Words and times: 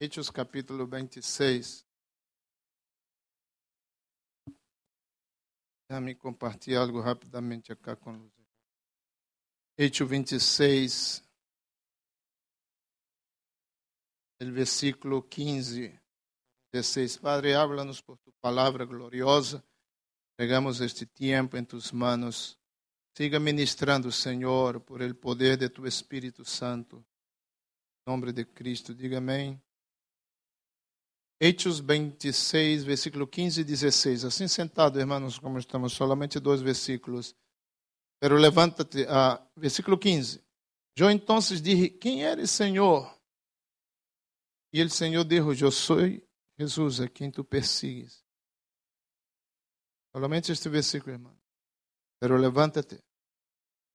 Hechos 0.00 0.30
capítulo 0.30 0.86
26. 0.86 1.84
Deixa-me 5.90 6.14
compartilhar 6.14 6.82
algo 6.82 7.00
rapidamente 7.00 7.72
aqui 7.72 7.96
com 7.96 8.16
você. 8.16 8.46
Hechos 9.76 10.08
26, 10.08 11.24
o 14.40 14.52
versículo 14.52 15.20
15, 15.20 16.00
16. 16.72 17.16
Padre, 17.16 17.54
háblanos 17.54 18.00
por 18.00 18.18
tu 18.18 18.30
palavra 18.40 18.84
gloriosa. 18.84 19.64
Pegamos 20.36 20.80
este 20.80 21.06
tempo 21.06 21.56
em 21.56 21.64
tus 21.64 21.90
manos. 21.90 22.56
Siga 23.16 23.40
ministrando, 23.40 24.12
Senhor, 24.12 24.80
por 24.80 25.02
el 25.02 25.16
poder 25.16 25.56
de 25.56 25.68
tu 25.68 25.88
Espírito 25.88 26.44
Santo. 26.44 27.04
Em 28.06 28.12
nome 28.12 28.32
de 28.32 28.44
Cristo, 28.44 28.94
diga 28.94 29.18
amém. 29.18 29.60
Hechos 31.40 31.78
26, 31.78 32.84
versículo 32.84 33.26
15 33.26 33.60
e 33.60 33.64
16. 33.64 34.24
Assim 34.24 34.48
sentado, 34.48 34.98
irmãos, 34.98 35.38
como 35.38 35.58
estamos, 35.58 35.92
solamente 35.92 36.40
dois 36.40 36.60
versículos. 36.60 37.34
Pero 38.20 38.36
levanta-te, 38.36 39.06
ah, 39.08 39.40
versículo 39.56 39.96
15. 39.96 40.42
Eu 40.96 41.10
então 41.10 41.38
disse: 41.38 41.90
Quem 41.90 42.24
eres, 42.24 42.50
Senhor? 42.50 43.16
E 44.72 44.80
ele, 44.80 44.90
Senhor, 44.90 45.24
disse: 45.24 45.62
Eu 45.62 45.70
sou 45.70 45.98
Jesus, 46.58 47.00
a 47.00 47.08
quem 47.08 47.30
tu 47.30 47.44
persigues. 47.44 48.24
Solamente 50.12 50.50
este 50.50 50.68
versículo, 50.68 51.12
irmão. 51.12 51.38
Pero 52.18 52.36
levántate 52.36 52.96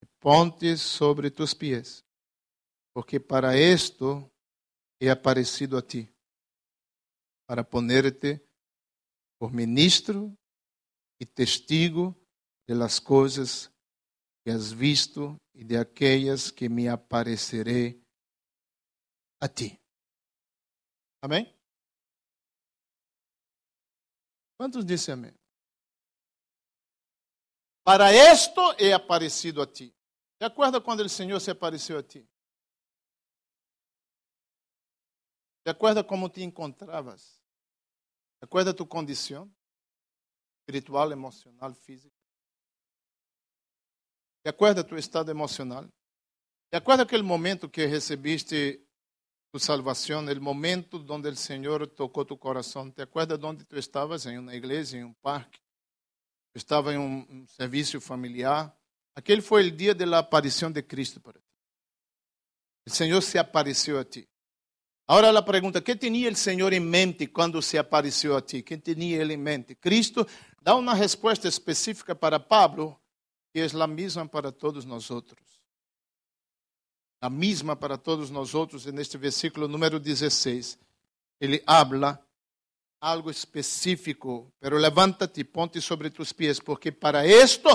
e 0.01 0.05
ponte 0.21 0.77
sobre 0.77 1.29
tus 1.29 1.53
pies, 1.53 2.05
porque 2.93 3.19
para 3.19 3.57
esto 3.57 4.31
he 5.01 5.09
aparecido 5.09 5.77
a 5.77 5.81
ti, 5.81 6.12
para 7.53 7.63
ponerte 7.63 8.43
por 9.37 9.53
ministro 9.53 10.35
e 11.19 11.25
testigo 11.27 12.19
de 12.67 12.73
las 12.73 12.99
coisas 12.99 13.71
que 14.43 14.49
has 14.49 14.71
visto 14.71 15.39
e 15.53 15.63
de 15.63 15.77
aquellas 15.77 16.49
que 16.49 16.67
me 16.67 16.87
apareceré 16.87 18.01
a 19.39 19.47
ti. 19.47 19.79
Amém? 21.21 21.55
Quantos 24.57 24.83
dizem 24.83 25.13
amém? 25.13 25.33
Para 27.85 28.11
esto 28.11 28.61
he 28.79 28.91
aparecido 28.91 29.61
a 29.61 29.67
ti. 29.67 29.95
¿Te 30.39 30.45
acuerdas 30.45 30.81
quando 30.81 31.01
o 31.01 31.07
Senhor 31.07 31.39
se 31.39 31.51
apareceu 31.51 31.99
a 31.99 32.01
ti? 32.01 32.27
¿Te 35.63 35.69
acuerdas 35.69 36.05
como 36.05 36.31
te 36.31 36.41
encontravas? 36.41 37.42
¿Te 38.43 38.45
acuerdas 38.45 38.75
tu 38.75 38.85
condição 38.85 39.49
espiritual, 40.59 41.13
emocional, 41.13 41.73
física? 41.73 42.13
¿Te 44.43 44.49
acuerdas 44.49 44.85
tu 44.85 44.97
estado 44.97 45.31
emocional? 45.31 45.89
¿Te 46.69 46.75
acuerdas 46.75 47.05
aquele 47.05 47.23
momento 47.23 47.71
que 47.71 47.87
recebiste 47.87 48.85
tu 49.49 49.59
salvação, 49.59 50.25
o 50.25 50.41
momento 50.41 50.97
onde 51.07 51.29
o 51.29 51.35
Senhor 51.37 51.87
tocou 51.87 52.25
tu 52.25 52.37
coração? 52.37 52.91
¿Te 52.91 53.03
acuerdas 53.03 53.41
onde 53.41 53.63
tu 53.63 53.77
estavas? 53.77 54.25
Em 54.25 54.37
uma 54.37 54.53
igreja, 54.53 54.97
em 54.97 55.05
um 55.05 55.13
parque? 55.13 55.61
estava 56.53 56.93
em 56.93 56.97
um, 56.97 57.25
um 57.29 57.47
serviço 57.47 58.01
familiar. 58.01 58.77
Aquele 59.15 59.41
foi 59.41 59.69
o 59.69 59.71
dia 59.71 59.95
da 59.95 60.19
aparição 60.19 60.69
de 60.69 60.83
Cristo 60.83 61.21
para 61.21 61.39
ti. 61.39 61.47
O 62.85 62.89
Senhor 62.89 63.21
se 63.21 63.37
apareceu 63.37 63.97
a 63.97 64.03
ti. 64.03 64.27
Agora 65.07 65.37
a 65.37 65.41
pergunta: 65.41 65.81
que 65.81 65.95
tinha 65.95 66.29
o 66.29 66.35
Senhor 66.35 66.73
em 66.73 66.79
mente 66.79 67.27
quando 67.27 67.61
se 67.61 67.77
apareceu 67.77 68.35
a 68.35 68.41
ti? 68.41 68.61
Que 68.61 68.77
tinha 68.77 69.17
ele 69.17 69.33
em 69.33 69.37
mente? 69.37 69.75
Cristo 69.75 70.25
dá 70.61 70.75
uma 70.75 70.93
resposta 70.93 71.47
específica 71.47 72.15
para 72.15 72.39
Pablo, 72.39 72.99
que 73.51 73.59
é 73.59 73.65
a 73.65 73.87
mesma 73.87 74.27
para 74.27 74.51
todos 74.51 74.85
nós. 74.85 75.09
A 77.21 77.29
mesma 77.29 77.75
para 77.75 77.97
todos 77.97 78.29
nós 78.29 78.53
outros, 78.53 78.85
neste 78.85 79.17
versículo 79.17 79.67
número 79.67 79.99
16. 79.99 80.79
Ele 81.39 81.61
habla 81.65 82.23
algo 83.03 83.29
específico, 83.29 84.53
pero 84.59 84.79
levántate 84.79 85.41
y 85.41 85.43
ponte 85.43 85.81
sobre 85.81 86.09
tus 86.09 86.33
pies, 86.33 86.61
porque 86.61 86.93
para 86.93 87.25
esto, 87.25 87.67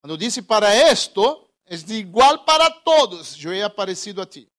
quando 0.00 0.18
disse 0.18 0.42
para 0.42 0.74
esto, 0.74 1.48
é 1.64 1.76
igual 1.92 2.44
para 2.44 2.68
todos, 2.82 3.42
eu 3.44 3.52
he 3.52 3.62
aparecido 3.62 4.20
a 4.20 4.26
ti, 4.26 4.49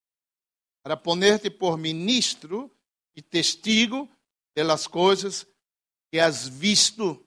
para 0.84 0.98
ponerte 0.98 1.50
por 1.50 1.78
ministro 1.78 2.72
e 3.16 3.22
testigo 3.22 4.10
de 4.56 4.64
las 4.64 4.88
coisas 4.88 5.48
que 6.12 6.20
has 6.20 6.48
visto, 6.48 7.26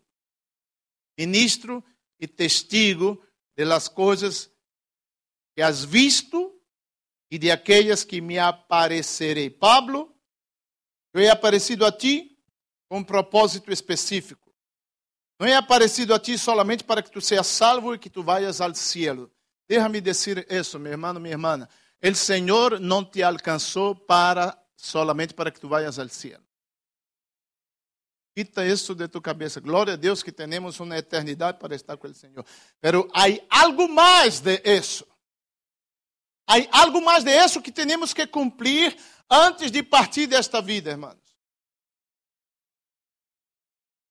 ministro 1.19 1.85
e 2.19 2.27
testigo 2.27 3.23
de 3.57 3.65
las 3.65 3.89
coisas 3.89 4.51
que 5.55 5.63
has 5.63 5.85
visto 5.85 6.61
e 7.31 7.39
de 7.39 7.51
aquelas 7.51 8.05
que 8.05 8.21
me 8.21 8.39
aparecerei. 8.39 9.51
Pablo 9.51 10.15
eu 11.15 11.21
he 11.21 11.31
aparecido 11.31 11.87
a 11.87 11.93
ti 11.93 12.37
com 12.89 12.99
um 12.99 13.05
propósito 13.05 13.73
específico. 13.73 14.53
Não 15.39 15.47
é 15.47 15.55
aparecido 15.55 16.13
a 16.13 16.19
ti 16.19 16.37
solamente 16.37 16.83
para 16.83 17.03
que 17.03 17.11
tu 17.11 17.21
seas 17.21 17.47
salvo 17.47 17.95
e 17.95 17.99
que 17.99 18.11
tu 18.11 18.23
vayas 18.23 18.61
ao 18.61 18.75
cielo. 18.75 19.33
Déjame 19.69 20.01
dizer 20.01 20.47
isso, 20.51 20.79
meu 20.79 20.93
irmão, 20.93 21.15
minha 21.15 21.35
irmã. 21.35 21.69
O 22.07 22.15
Senhor 22.15 22.79
não 22.79 23.03
te 23.03 23.23
alcançou 23.23 23.95
para 23.95 24.63
solamente 24.77 25.33
para 25.33 25.51
que 25.51 25.59
tu 25.59 25.69
vayas 25.69 25.99
ao 25.99 26.09
cielo. 26.11 26.45
Quita 28.37 28.67
isso 28.67 28.95
de 28.95 29.09
tu 29.09 29.23
cabeça. 29.23 29.59
Glória 29.59 29.95
a 29.95 29.97
Deus 29.97 30.23
que 30.23 30.31
temos 30.31 30.79
uma 30.81 30.99
eternidade 30.99 31.59
para 31.59 31.75
estar 31.75 31.97
com 31.97 32.09
o 32.09 32.15
Senhor. 32.15 32.45
Pero 32.81 33.09
há 33.15 33.25
algo 33.63 33.89
mais 33.89 34.41
de 34.41 34.61
isso. 34.65 35.07
Há 36.47 36.81
algo 36.83 37.01
mais 37.01 37.25
de 37.25 37.31
isso 37.31 37.63
que 37.63 37.73
temos 37.73 38.13
que 38.13 38.27
cumprir 38.27 38.95
antes 39.31 39.71
de 39.71 39.83
partir 39.83 40.27
desta 40.27 40.61
vida, 40.61 40.91
irmãos. 40.91 41.17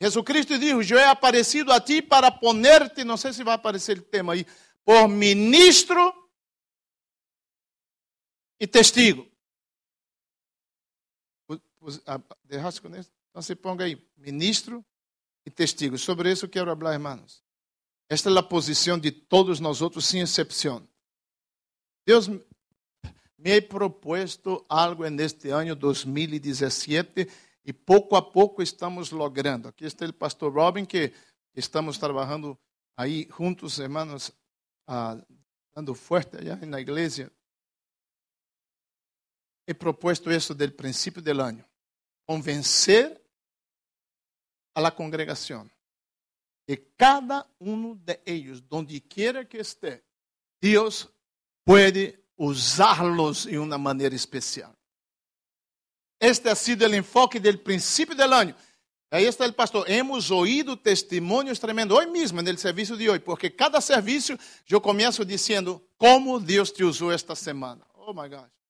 Jesus 0.01 0.25
Cristo 0.25 0.57
diz: 0.57 0.89
Eu 0.89 0.97
he 0.97 1.05
aparecido 1.05 1.71
a 1.71 1.79
ti 1.79 2.01
para 2.01 2.31
poner-te, 2.31 3.03
não 3.03 3.17
sei 3.17 3.33
se 3.33 3.43
vai 3.43 3.53
aparecer 3.53 3.99
o 3.99 4.01
tema 4.01 4.33
aí, 4.33 4.47
por 4.83 5.07
ministro 5.07 6.22
e 8.63 8.67
testigo. 8.67 9.29
Isso? 11.85 13.11
Então 13.29 13.41
se 13.41 13.55
ponga 13.57 13.83
aí, 13.83 14.01
ministro 14.15 14.85
e 15.45 15.51
testigo. 15.51 15.97
Sobre 15.97 16.31
isso 16.31 16.47
quero 16.47 16.73
falar, 16.73 16.93
irmãos. 16.93 17.43
Esta 18.09 18.29
é 18.29 18.37
a 18.37 18.41
posição 18.41 18.97
de 18.97 19.11
todos 19.11 19.59
nós 19.59 19.81
outros, 19.81 20.05
sem 20.05 20.21
exceção. 20.21 20.87
Deus 22.05 22.29
me 23.37 23.61
propuesto 23.61 24.65
algo 24.69 25.05
neste 25.09 25.49
ano 25.49 25.75
2017 25.75 27.27
e 27.65 27.73
pouco 27.73 28.15
a 28.15 28.21
pouco 28.21 28.63
estamos 28.63 29.11
logrando. 29.11 29.67
Aqui 29.67 29.83
está 29.83 30.05
o 30.05 30.13
pastor 30.13 30.53
Robin, 30.53 30.85
que 30.85 31.11
estamos 31.53 31.97
trabalhando 31.97 32.57
aí 32.95 33.27
juntos, 33.37 33.77
hermanos, 33.79 34.31
ah, 34.87 35.21
dando 35.75 35.93
forte 35.93 36.37
allá 36.37 36.55
na 36.65 36.79
igreja. 36.79 37.29
He 39.67 39.73
propuesto 39.73 40.31
isso 40.31 40.53
do 40.53 40.71
princípio 40.71 41.21
do 41.21 41.41
ano. 41.41 41.63
Convencer 42.25 43.21
a 44.75 44.81
la 44.81 44.91
congregação 44.91 45.69
que 46.65 46.77
cada 46.97 47.45
um 47.59 47.95
de 47.95 48.19
ellos, 48.25 48.61
donde 48.61 48.99
quiera 49.01 49.43
que 49.43 49.57
esté, 49.57 50.01
Deus 50.61 51.09
pode 51.65 52.17
usá-los 52.37 53.43
de 53.43 53.57
uma 53.57 53.77
maneira 53.77 54.15
especial. 54.15 54.73
Este 56.19 56.49
ha 56.49 56.55
sido 56.55 56.85
o 56.85 56.95
enfoque 56.95 57.39
del 57.39 57.59
princípio 57.59 58.15
del 58.15 58.31
año. 58.31 58.55
Aí 59.11 59.25
está 59.25 59.45
o 59.45 59.53
pastor. 59.53 59.89
Hemos 59.89 60.31
oído 60.31 60.77
testemunhos 60.77 61.59
tremendos 61.59 61.97
hoje 61.97 62.09
mesmo 62.09 62.41
no 62.41 62.57
serviço 62.57 62.97
de 62.97 63.09
hoje, 63.09 63.19
porque 63.19 63.49
cada 63.49 63.81
serviço 63.81 64.37
eu 64.69 64.79
começo 64.79 65.25
dizendo 65.25 65.85
como 65.97 66.39
Deus 66.39 66.71
te 66.71 66.83
usou 66.83 67.11
esta 67.11 67.35
semana. 67.35 67.85
Oh 67.93 68.13
my 68.13 68.27
gosh. 68.29 68.62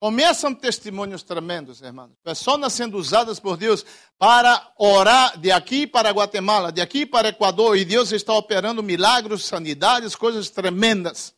Começam 0.00 0.54
testemunhos 0.54 1.22
tremendos, 1.22 1.80
irmãos. 1.80 2.10
Pessoas 2.22 2.72
sendo 2.72 2.98
usadas 2.98 3.40
por 3.40 3.56
Deus 3.56 3.84
para 4.18 4.72
orar 4.76 5.38
de 5.38 5.50
aqui 5.50 5.86
para 5.86 6.10
Guatemala, 6.10 6.70
de 6.70 6.80
aqui 6.80 7.06
para 7.06 7.28
Equador, 7.28 7.76
e 7.76 7.84
Deus 7.84 8.12
está 8.12 8.34
operando 8.34 8.82
milagres, 8.82 9.44
sanidades, 9.44 10.14
coisas 10.14 10.50
tremendas 10.50 11.34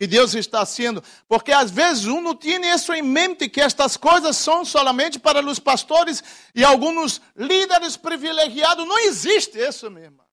que 0.00 0.06
Deus 0.06 0.34
está 0.34 0.62
haciendo, 0.62 1.04
porque 1.28 1.52
às 1.52 1.70
vezes 1.70 2.06
um 2.06 2.22
não 2.22 2.34
tem 2.34 2.64
isso 2.70 2.90
em 2.94 3.02
mente, 3.02 3.50
que 3.50 3.60
estas 3.60 3.98
coisas 3.98 4.34
são 4.34 4.64
solamente 4.64 5.18
para 5.18 5.44
os 5.44 5.58
pastores 5.58 6.24
e 6.54 6.64
alguns 6.64 7.20
líderes 7.36 7.98
privilegiados. 7.98 8.88
Não 8.88 8.98
existe 8.98 9.58
isso, 9.58 9.90
meu 9.90 10.04
irmão. 10.04 10.24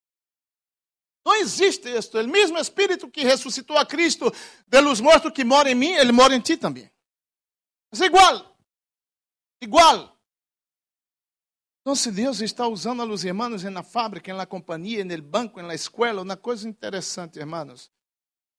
Não 1.25 1.35
existe 1.35 1.89
isto. 1.89 2.17
O 2.17 2.27
mesmo 2.29 2.57
Espírito 2.57 3.09
que 3.09 3.25
ressuscitou 3.25 3.77
a 3.77 3.85
Cristo 3.85 4.33
de 4.65 4.79
los 4.79 5.01
mortos 5.01 5.33
que 5.33 5.43
mora 5.43 5.69
em 5.69 5.75
mim, 5.75 5.91
ele 5.91 6.13
mora 6.13 6.33
em 6.33 6.39
ti 6.39 6.55
também. 6.55 6.89
É 7.93 8.05
igual. 8.05 8.57
Igual. 9.61 10.17
Então, 11.81 11.95
se 11.95 12.11
Deus 12.11 12.41
está 12.41 12.67
usando 12.67 13.01
a 13.01 13.05
los 13.05 13.23
hermanos 13.23 13.63
na 13.63 13.81
fábrica, 13.81 14.33
na 14.33 14.45
companhia, 14.45 15.05
no 15.05 15.21
banco, 15.21 15.61
na 15.61 15.73
escola, 15.73 16.21
uma 16.21 16.35
coisa 16.35 16.67
interessante, 16.67 17.39
hermanos. 17.39 17.89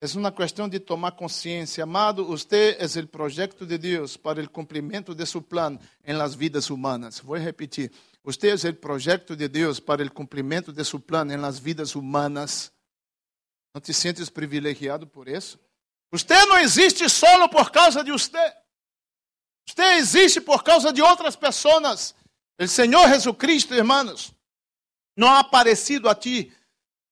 É 0.00 0.06
uma 0.16 0.32
questão 0.32 0.68
de 0.68 0.78
tomar 0.78 1.12
consciência. 1.12 1.84
Amado, 1.84 2.24
você 2.24 2.78
é 2.80 3.00
o 3.00 3.06
projeto 3.06 3.66
de 3.66 3.76
Deus 3.76 4.16
para 4.16 4.40
o 4.40 4.48
cumprimento 4.48 5.14
de 5.14 5.26
seu 5.26 5.42
plano 5.42 5.78
em 6.04 6.14
las 6.14 6.34
vidas 6.34 6.70
humanas. 6.70 7.18
Vou 7.18 7.36
repetir. 7.36 7.92
Você 8.24 8.48
é 8.48 8.70
o 8.70 8.74
projeto 8.74 9.36
de 9.36 9.48
Deus 9.48 9.80
para 9.80 10.02
o 10.02 10.10
cumprimento 10.10 10.72
de 10.72 10.84
seu 10.84 11.00
plano 11.00 11.32
em 11.32 11.36
las 11.36 11.58
vidas 11.58 11.94
humanas. 11.94 12.72
Não 13.74 13.80
te 13.80 13.92
sentes 13.92 14.30
privilegiado 14.30 15.06
por 15.06 15.28
isso? 15.28 15.58
Você 16.10 16.46
não 16.46 16.58
existe 16.58 17.08
solo 17.10 17.48
por 17.48 17.70
causa 17.70 18.02
de 18.02 18.10
você. 18.10 18.54
Você 19.78 19.94
existe 19.94 20.40
por 20.40 20.64
causa 20.64 20.92
de 20.92 21.00
outras 21.00 21.36
pessoas. 21.36 22.12
O 22.60 22.66
Senhor 22.66 23.08
Jesucristo, 23.10 23.72
irmãos, 23.74 24.34
não 25.16 25.28
ha 25.28 25.38
aparecido 25.38 26.08
a 26.08 26.16
ti 26.16 26.52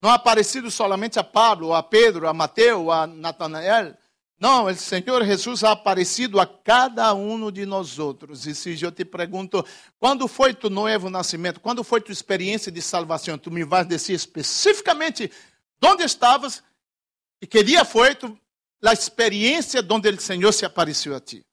não 0.02 0.10
ha 0.10 0.14
aparecido 0.14 0.70
solamente 0.70 1.18
a 1.18 1.24
Pablo, 1.24 1.72
a 1.72 1.82
Pedro, 1.82 2.28
a 2.28 2.34
Mateo, 2.34 2.90
a 2.90 3.06
Natanael. 3.06 3.96
Não, 4.38 4.66
o 4.66 4.74
Senhor 4.74 5.24
Jesus 5.24 5.64
ha 5.64 5.72
aparecido 5.72 6.38
a 6.38 6.46
cada 6.46 7.14
um 7.14 7.50
de 7.50 7.64
nós 7.64 7.98
outros. 7.98 8.46
E 8.46 8.54
se 8.54 8.80
eu 8.80 8.92
te 8.92 9.04
pergunto, 9.04 9.64
quando 9.98 10.28
foi 10.28 10.52
tu 10.52 10.68
novo 10.68 11.08
nascimento? 11.08 11.60
Quando 11.60 11.82
foi 11.82 12.00
tua 12.00 12.12
experiência 12.12 12.70
de 12.70 12.82
salvação? 12.82 13.38
Tu 13.38 13.50
me 13.50 13.64
vais 13.64 13.88
dizer 13.88 14.12
especificamente 14.12 15.30
onde 15.82 16.04
estavas 16.04 16.62
e 17.40 17.46
que 17.46 17.62
dia 17.62 17.84
foi 17.84 18.14
tu, 18.14 18.38
a 18.84 18.92
experiência 18.92 19.84
onde 19.88 20.08
o 20.10 20.20
Senhor 20.20 20.52
se 20.52 20.66
apareceu 20.66 21.16
a 21.16 21.20
ti. 21.20 21.46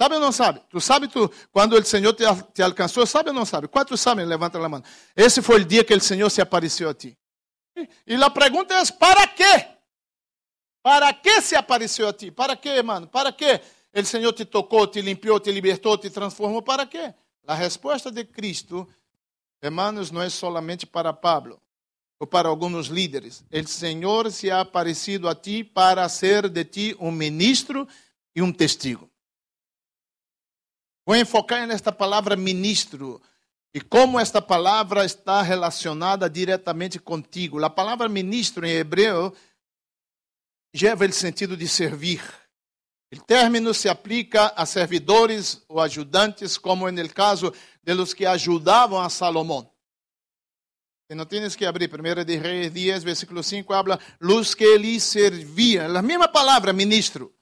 Sabe 0.00 0.14
ou 0.14 0.20
não 0.22 0.32
sabe? 0.32 0.62
Tu 0.70 0.80
sabe 0.80 1.08
tu, 1.08 1.30
quando 1.52 1.74
o 1.74 1.84
Senhor 1.84 2.14
te, 2.14 2.24
te 2.54 2.62
alcançou? 2.62 3.04
Sabe 3.04 3.28
ou 3.28 3.34
não 3.34 3.44
sabe? 3.44 3.68
Quantos 3.68 4.00
sabem? 4.00 4.24
Levanta 4.24 4.56
a 4.56 4.66
mão. 4.66 4.82
Esse 5.14 5.42
foi 5.42 5.60
o 5.60 5.64
dia 5.64 5.84
que 5.84 5.92
o 5.92 6.00
Senhor 6.00 6.30
se 6.30 6.40
apareceu 6.40 6.88
a 6.88 6.94
ti. 6.94 7.18
E 8.06 8.14
a 8.14 8.30
pergunta 8.30 8.72
é: 8.72 8.82
para 8.92 9.26
quê? 9.26 9.66
Para 10.82 11.12
que 11.12 11.42
se 11.42 11.54
apareceu 11.54 12.08
a 12.08 12.14
ti? 12.14 12.30
Para 12.30 12.56
quê, 12.56 12.82
mano? 12.82 13.08
Para 13.08 13.30
quê? 13.30 13.60
O 13.94 14.02
Senhor 14.02 14.32
te 14.32 14.46
tocou, 14.46 14.86
te 14.86 15.02
limpiou, 15.02 15.38
te 15.38 15.52
libertou, 15.52 15.98
te 15.98 16.08
transformou. 16.08 16.62
¿Para 16.62 16.86
quê? 16.86 17.12
A 17.46 17.54
resposta 17.54 18.10
de 18.10 18.24
Cristo, 18.24 18.88
hermanos, 19.60 20.10
não 20.10 20.22
é 20.22 20.30
solamente 20.30 20.86
para 20.86 21.12
Pablo 21.12 21.60
ou 22.18 22.26
para 22.26 22.48
alguns 22.48 22.86
líderes. 22.86 23.44
O 23.52 23.68
Senhor 23.68 24.32
se 24.32 24.50
ha 24.50 24.60
aparecido 24.60 25.28
a 25.28 25.34
ti 25.34 25.62
para 25.62 26.08
ser 26.08 26.48
de 26.48 26.64
ti 26.64 26.96
um 26.98 27.10
ministro 27.10 27.86
e 28.34 28.40
um 28.40 28.50
testigo. 28.50 29.09
Vou 31.06 31.16
enfocar 31.16 31.66
nesta 31.66 31.90
palavra 31.90 32.36
ministro. 32.36 33.20
E 33.72 33.80
como 33.80 34.18
esta 34.18 34.42
palavra 34.42 35.04
está 35.04 35.42
relacionada 35.42 36.28
diretamente 36.28 36.98
contigo. 36.98 37.64
A 37.64 37.70
palavra 37.70 38.08
ministro 38.08 38.66
em 38.66 38.72
hebreu 38.72 39.34
leva 40.74 41.06
o 41.06 41.12
sentido 41.12 41.56
de 41.56 41.68
servir. 41.68 42.22
O 43.12 43.20
término 43.22 43.74
se 43.74 43.88
aplica 43.88 44.52
a 44.56 44.64
servidores 44.64 45.64
ou 45.68 45.80
ajudantes, 45.80 46.56
como 46.56 46.90
no 46.90 47.08
caso 47.08 47.52
de 47.82 47.92
los 47.92 48.14
que 48.14 48.24
ajudavam 48.24 49.00
a 49.00 49.08
Salomão. 49.08 49.68
E 51.08 51.14
não 51.14 51.26
tienes 51.26 51.56
que 51.56 51.66
abrir, 51.66 51.90
1 51.92 52.24
de 52.24 52.36
Reis 52.36 52.70
10, 52.70 53.02
versículo 53.02 53.42
5, 53.42 53.72
habla, 53.74 53.98
los 54.20 54.54
que 54.54 54.78
lhe 54.78 55.00
serviam. 55.00 55.96
A 55.96 56.02
mesma 56.02 56.28
palavra, 56.28 56.72
ministro. 56.72 57.34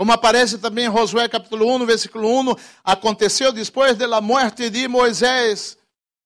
Como 0.00 0.12
aparece 0.12 0.56
também 0.56 0.86
em 0.86 0.90
Josué 0.90 1.28
capítulo 1.28 1.70
1, 1.76 1.84
versículo 1.84 2.26
1, 2.40 2.54
aconteceu 2.82 3.52
depois 3.52 3.98
da 3.98 4.18
morte 4.18 4.70
de 4.70 4.88
Moisés, 4.88 5.76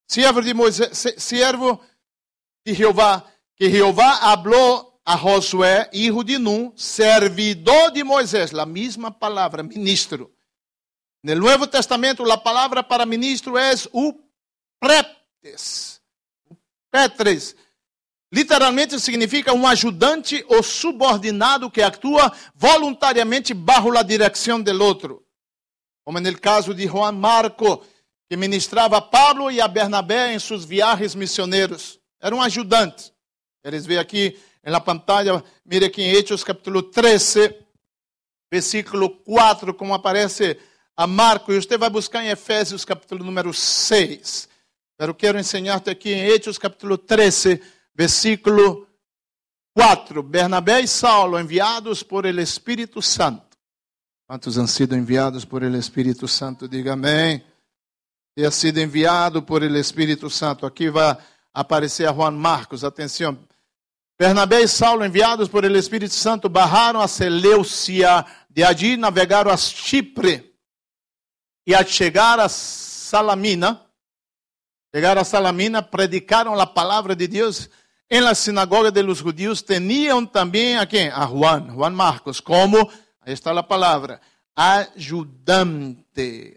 servo 0.06 0.40
de 0.40 0.54
Moisés, 0.54 1.16
servo 1.18 1.80
de 2.64 2.72
Jeová, 2.72 3.24
que 3.56 3.68
Jeová 3.68 4.20
falou 4.20 5.00
a 5.04 5.16
Josué, 5.16 5.90
hijo 5.92 6.22
de 6.22 6.38
Nun, 6.38 6.72
servidor 6.76 7.90
de 7.90 8.04
Moisés, 8.04 8.54
a 8.54 8.64
mesma 8.64 9.10
palavra, 9.10 9.64
ministro. 9.64 10.32
No 11.24 11.34
Novo 11.34 11.66
Testamento, 11.66 12.22
a 12.30 12.38
palavra 12.38 12.80
para 12.80 13.04
ministro 13.04 13.58
é 13.58 13.72
o 13.92 14.14
preptes, 14.78 16.00
o 16.48 16.56
petres, 16.92 17.56
Literalmente 18.34 18.98
significa 18.98 19.52
um 19.52 19.64
ajudante 19.64 20.44
ou 20.48 20.60
subordinado 20.60 21.70
que 21.70 21.80
atua 21.80 22.32
voluntariamente 22.52 23.54
bajo 23.54 23.96
a 23.96 24.02
direção 24.02 24.60
do 24.60 24.82
outro. 24.82 25.24
Como 26.04 26.18
no 26.18 26.40
caso 26.40 26.74
de 26.74 26.84
Juan 26.84 27.12
Marco, 27.12 27.86
que 28.28 28.36
ministrava 28.36 28.96
a 28.96 29.00
Pablo 29.00 29.52
e 29.52 29.60
a 29.60 29.68
Bernabé 29.68 30.34
em 30.34 30.40
seus 30.40 30.64
viagens 30.64 31.14
missioneiros. 31.14 32.00
Era 32.20 32.34
um 32.34 32.42
ajudante. 32.42 33.12
Eles 33.62 33.86
veem 33.86 34.00
aqui 34.00 34.36
na 34.64 34.80
pantalla, 34.80 35.44
mire 35.64 35.84
aqui 35.84 36.02
em 36.02 36.10
Hechos 36.10 36.42
capítulo 36.42 36.82
13, 36.82 37.54
versículo 38.50 39.10
4, 39.10 39.72
como 39.74 39.94
aparece 39.94 40.58
a 40.96 41.06
Marco. 41.06 41.52
E 41.52 41.62
você 41.62 41.78
vai 41.78 41.88
buscar 41.88 42.24
em 42.24 42.30
Efésios 42.30 42.84
capítulo 42.84 43.24
número 43.24 43.54
6. 43.54 44.48
Pero 44.98 45.14
quero 45.14 45.38
ensinar-te 45.38 45.88
aqui 45.88 46.12
em 46.12 46.26
Hechos 46.26 46.58
capítulo 46.58 46.98
13, 46.98 47.62
versículo 47.94 48.88
4. 49.74 50.22
Bernabé 50.22 50.80
e 50.80 50.86
Saulo, 50.86 51.38
enviados 51.38 52.02
por 52.02 52.26
el 52.26 52.38
Espírito 52.38 53.00
Santo. 53.00 53.56
Quantos 54.26 54.56
han 54.56 54.68
sido 54.68 54.94
enviados 54.94 55.44
por 55.44 55.62
el 55.62 55.74
Espírito 55.74 56.26
Santo? 56.26 56.66
Diga 56.66 56.94
amém. 56.94 57.44
Ha 58.36 58.50
sido 58.50 58.80
enviado 58.80 59.44
por 59.44 59.62
el 59.62 59.76
Espírito 59.76 60.30
Santo. 60.30 60.66
Aqui 60.66 60.88
vai 60.88 61.16
aparecer 61.52 62.08
a 62.08 62.12
Juan 62.12 62.32
Marcos. 62.32 62.84
Atenção. 62.84 63.38
Bernabé 64.18 64.62
e 64.62 64.68
Saulo, 64.68 65.04
enviados 65.04 65.48
por 65.48 65.64
el 65.64 65.76
Espírito 65.76 66.14
Santo, 66.14 66.48
barraram 66.48 67.00
a 67.00 67.08
Seleucia. 67.08 68.24
De 68.48 68.64
allí 68.64 68.96
navegaram 68.96 69.50
a 69.50 69.56
Chipre. 69.56 70.54
E 71.66 71.74
ao 71.74 71.84
chegar 71.84 72.38
a 72.38 72.48
Salamina, 72.48 73.84
chegaram 74.94 75.20
a 75.20 75.24
Salamina, 75.24 75.82
predicaram 75.82 76.58
a 76.58 76.66
palavra 76.66 77.16
de 77.16 77.26
Deus 77.26 77.68
em 78.08 78.20
la 78.20 78.34
sinagoga 78.34 78.90
de 78.90 79.02
los 79.02 79.20
judíos 79.20 79.64
tenían 79.64 80.26
también 80.26 80.78
a 80.78 80.86
quem? 80.86 81.08
A 81.08 81.26
Juan, 81.26 81.74
Juan 81.74 81.94
Marcos, 81.94 82.40
como, 82.40 82.90
aí 83.20 83.32
está 83.32 83.50
a 83.50 83.62
palavra, 83.62 84.20
ajudante, 84.54 86.04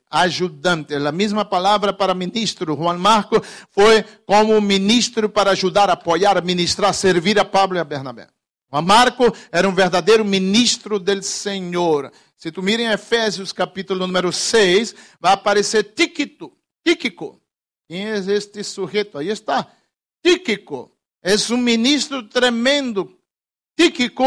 ajudante, 0.09 0.95
a 0.95 1.11
mesma 1.11 1.45
palavra 1.45 1.91
para 1.93 2.13
ministro. 2.13 2.75
Juan 2.75 2.97
Marcos 2.97 3.41
foi 3.71 4.03
como 4.25 4.59
ministro 4.61 5.29
para 5.29 5.51
ajudar, 5.51 5.89
apoiar, 5.89 6.43
ministrar, 6.43 6.93
servir 6.93 7.39
a 7.39 7.45
Pablo 7.45 7.77
e 7.77 7.81
a 7.81 7.83
Bernabé. 7.83 8.27
Juan 8.69 8.83
Marco 8.83 9.33
era 9.51 9.67
um 9.67 9.73
verdadeiro 9.73 10.25
ministro 10.25 10.99
del 10.99 11.23
Senhor. 11.23 12.11
Se 12.35 12.51
tu 12.51 12.61
mira 12.61 12.93
Efésios 12.93 13.51
capítulo 13.51 14.05
número 14.05 14.31
6, 14.31 14.93
vai 15.19 15.33
aparecer 15.33 15.83
Tíquico. 15.95 16.55
Tíquico. 16.85 17.41
Quem 17.87 18.05
é 18.05 18.17
este 18.17 18.63
sujeito? 18.63 19.17
Aí 19.17 19.29
está. 19.29 19.67
Tíquico. 20.21 20.96
É 21.27 21.53
um 21.53 21.57
ministro 21.57 22.23
tremendo. 22.23 23.19
Tíquico 23.77 24.23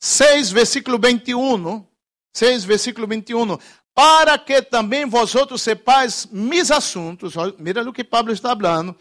6, 0.00 0.50
versículo 0.50 0.98
21. 0.98 1.86
6, 2.32 2.64
versículo 2.64 3.06
21. 3.06 3.58
Para 3.92 4.38
que 4.38 4.62
também 4.62 5.04
vosotros 5.04 5.60
sepais 5.60 6.24
mis 6.32 6.70
assuntos. 6.70 7.34
Mira 7.58 7.86
o 7.86 7.92
que 7.92 8.02
Pablo 8.02 8.32
está 8.32 8.56
falando. 8.56 8.96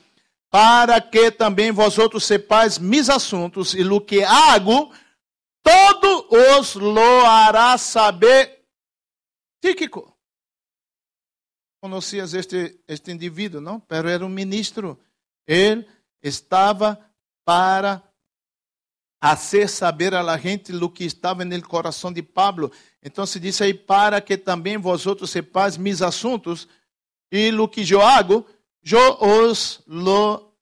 Para 0.50 1.00
que 1.00 1.32
também 1.32 1.72
vosotros 1.72 2.25
sepais 2.25 2.77
mis 2.77 3.10
assuntos 3.10 3.74
e 3.74 3.82
o 3.82 4.01
que 4.01 4.24
hago, 4.24 4.94
todo 5.63 6.27
os 6.30 6.75
lo 6.75 7.25
hará 7.25 7.77
saber. 7.77 8.62
Tíquico. 9.62 10.13
Conhecias 11.82 12.34
este, 12.34 12.82
este 12.86 13.10
indivíduo, 13.10 13.62
não? 13.62 13.80
Pero 13.80 14.10
era 14.10 14.25
um 14.25 14.30
ministro. 14.30 15.00
Ele 15.48 15.88
estava 16.22 17.07
para 17.48 18.04
hacer 19.22 19.70
saber 19.70 20.13
a 20.13 20.22
la 20.22 20.38
gente 20.38 20.74
lo 20.74 20.89
que 20.89 21.06
estava 21.06 21.46
no 21.46 21.62
coração 21.66 22.12
de 22.12 22.22
Pablo. 22.22 22.70
Então 23.01 23.25
se 23.25 23.39
diz 23.39 23.62
aí, 23.62 23.74
para 23.74 24.20
que 24.20 24.38
também 24.38 24.77
vosotros 24.77 25.30
sepais 25.30 25.77
mis 25.77 26.01
assuntos, 26.01 26.68
e 27.32 27.50
lo 27.50 27.70
que 27.70 27.89
eu 27.89 28.01
hago, 28.01 28.46
eu 28.84 29.18
os 29.22 29.82
lo, 29.88 30.54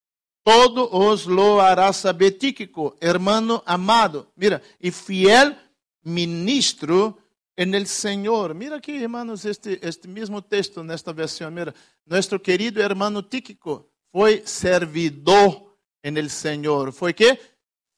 todo 0.43 0.95
os 0.95 1.25
lo 1.25 1.59
hará 1.59 1.91
saber 1.91 2.33
Tíquico, 2.33 2.95
hermano 3.01 3.63
amado, 3.65 4.27
mira, 4.37 4.61
e 4.79 4.91
fiel 4.91 5.57
ministro 6.03 7.17
en 7.57 7.73
el 7.73 7.87
Senhor. 7.87 8.53
Mira 8.53 8.75
aqui, 8.75 9.01
hermanos, 9.01 9.43
este, 9.43 9.79
este 9.81 10.07
mesmo 10.07 10.39
texto 10.39 10.83
nesta 10.83 11.11
versão, 11.11 11.49
mira, 11.49 11.73
nosso 12.05 12.39
querido 12.39 12.79
hermano 12.79 13.23
Tíquico 13.23 13.89
foi 14.11 14.43
servidor 14.45 15.64
en 16.05 16.17
el 16.17 16.29
Senhor. 16.29 16.93
Foi 16.93 17.13
que? 17.13 17.37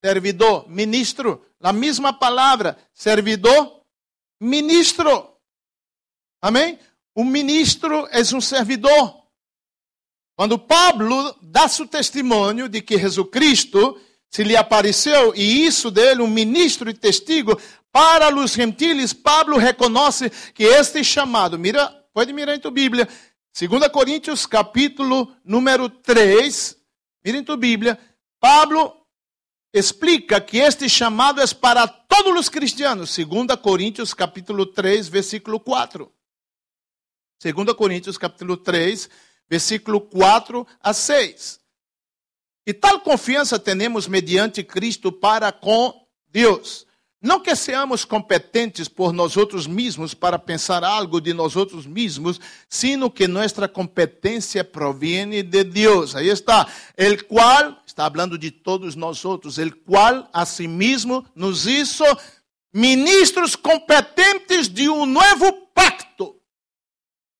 servidor, 0.04 0.70
ministro. 0.70 1.46
A 1.60 1.74
mesma 1.74 2.14
palavra, 2.14 2.78
servidor, 2.94 3.82
ministro. 4.40 5.34
Amém? 6.42 6.80
Um 7.16 7.26
ministro 7.26 8.08
é 8.12 8.22
um 8.36 8.42
servidor. 8.42 9.24
Quando 10.36 10.60
Pablo 10.60 11.36
dá 11.42 11.68
seu 11.68 11.88
testemunho 11.88 12.70
de 12.70 12.82
que 12.82 12.98
Jesus 12.98 13.28
Cristo 13.32 14.00
se 14.30 14.44
lhe 14.44 14.56
apareceu, 14.56 15.34
e 15.36 15.66
isso 15.66 15.90
dele, 15.90 16.22
um 16.22 16.28
ministro 16.28 16.90
e 16.90 16.94
testigo, 16.94 17.60
para 17.92 18.34
os 18.36 18.52
gentiles, 18.52 19.14
Pablo 19.14 19.58
reconhece 19.58 20.30
que 20.54 20.64
este 20.64 21.04
chamado, 21.04 21.58
mira, 21.58 21.88
pode 22.14 22.32
mirar 22.34 22.56
em 22.56 22.60
tua 22.60 22.70
Bíblia, 22.70 23.08
2 23.58 23.88
Coríntios 23.88 24.46
capítulo 24.46 25.34
número 25.44 25.90
3, 25.90 26.77
mira 27.28 27.40
em 27.40 27.44
tua 27.44 27.58
Bíblia, 27.58 28.00
Pablo 28.40 29.06
explica 29.74 30.40
que 30.40 30.60
este 30.60 30.88
chamado 30.88 31.42
é 31.42 31.48
para 31.54 31.86
todos 31.86 32.40
os 32.40 32.48
cristianos, 32.48 33.14
2 33.18 33.60
Coríntios 33.62 34.14
capítulo 34.14 34.66
3, 34.66 35.10
versículo 35.10 35.60
4. 35.60 36.10
2 37.44 37.74
Coríntios 37.74 38.18
capítulo 38.18 38.56
3, 38.56 39.10
versículo 39.50 40.00
4 40.00 40.66
a 40.80 40.94
6. 40.94 41.60
E 42.66 42.74
tal 42.74 43.02
confiança 43.02 43.60
temos 43.60 44.08
mediante 44.08 44.64
Cristo 44.64 45.12
para 45.12 45.52
com 45.52 46.08
Deus. 46.30 46.87
Não 47.28 47.42
que 47.42 47.54
seamos 47.58 48.06
competentes 48.06 48.88
por 48.88 49.12
nós 49.12 49.36
outros 49.36 49.68
mesmos 49.68 50.14
para 50.14 50.40
pensar 50.40 50.82
algo 50.82 51.20
de 51.20 51.34
nós 51.34 51.58
outros 51.58 51.86
mesmos, 51.86 52.40
sino 52.70 53.12
que 53.12 53.28
nossa 53.28 53.68
competência 53.68 54.64
proviene 54.64 55.44
de 55.44 55.62
Deus. 55.66 56.16
Aí 56.16 56.30
está, 56.30 56.66
el 56.96 57.26
qual, 57.26 57.84
está 57.86 58.10
falando 58.10 58.38
de 58.38 58.50
todos 58.50 58.96
nós 58.96 59.26
outros, 59.26 59.58
el 59.58 59.76
qual 59.76 60.30
asimismo 60.32 61.26
nos 61.36 61.68
hizo 61.68 62.06
ministros 62.72 63.58
competentes 63.58 64.74
de 64.74 64.88
um 64.88 65.06
novo 65.06 65.52
pacto. 65.74 66.40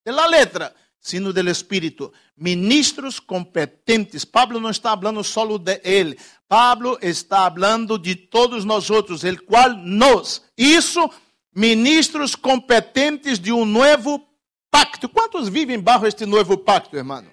De 0.06 0.12
la 0.12 0.28
letra, 0.28 0.76
sino 1.08 1.32
del 1.32 1.48
Espírito. 1.48 2.12
Ministros 2.36 3.18
competentes. 3.18 4.26
Pablo 4.26 4.60
não 4.60 4.70
está 4.70 4.96
falando 4.96 5.24
solo 5.24 5.58
de 5.58 5.80
ele. 5.84 6.20
Pablo 6.50 6.98
está 7.02 7.50
falando 7.50 7.98
de 7.98 8.14
todos 8.14 8.66
nós 8.66 8.90
outros, 8.90 9.24
el 9.24 9.42
qual 9.44 9.74
nós, 9.78 10.44
isso, 10.58 11.10
ministros 11.56 12.36
competentes 12.36 13.40
de 13.40 13.54
um 13.54 13.64
novo 13.66 14.22
pacto. 14.70 15.08
Quantos 15.08 15.48
vivem 15.48 15.80
bajo 15.80 16.06
este 16.06 16.26
novo 16.26 16.58
pacto, 16.58 16.98
irmão? 16.98 17.26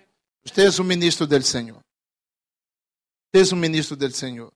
Você 0.45 0.67
é 0.67 0.81
um 0.81 0.85
ministro 0.85 1.27
do 1.27 1.43
Senhor. 1.43 1.81
Você 3.35 3.53
é 3.53 3.55
um 3.55 3.59
ministro 3.59 3.97
do 3.97 4.11
Senhor. 4.13 4.53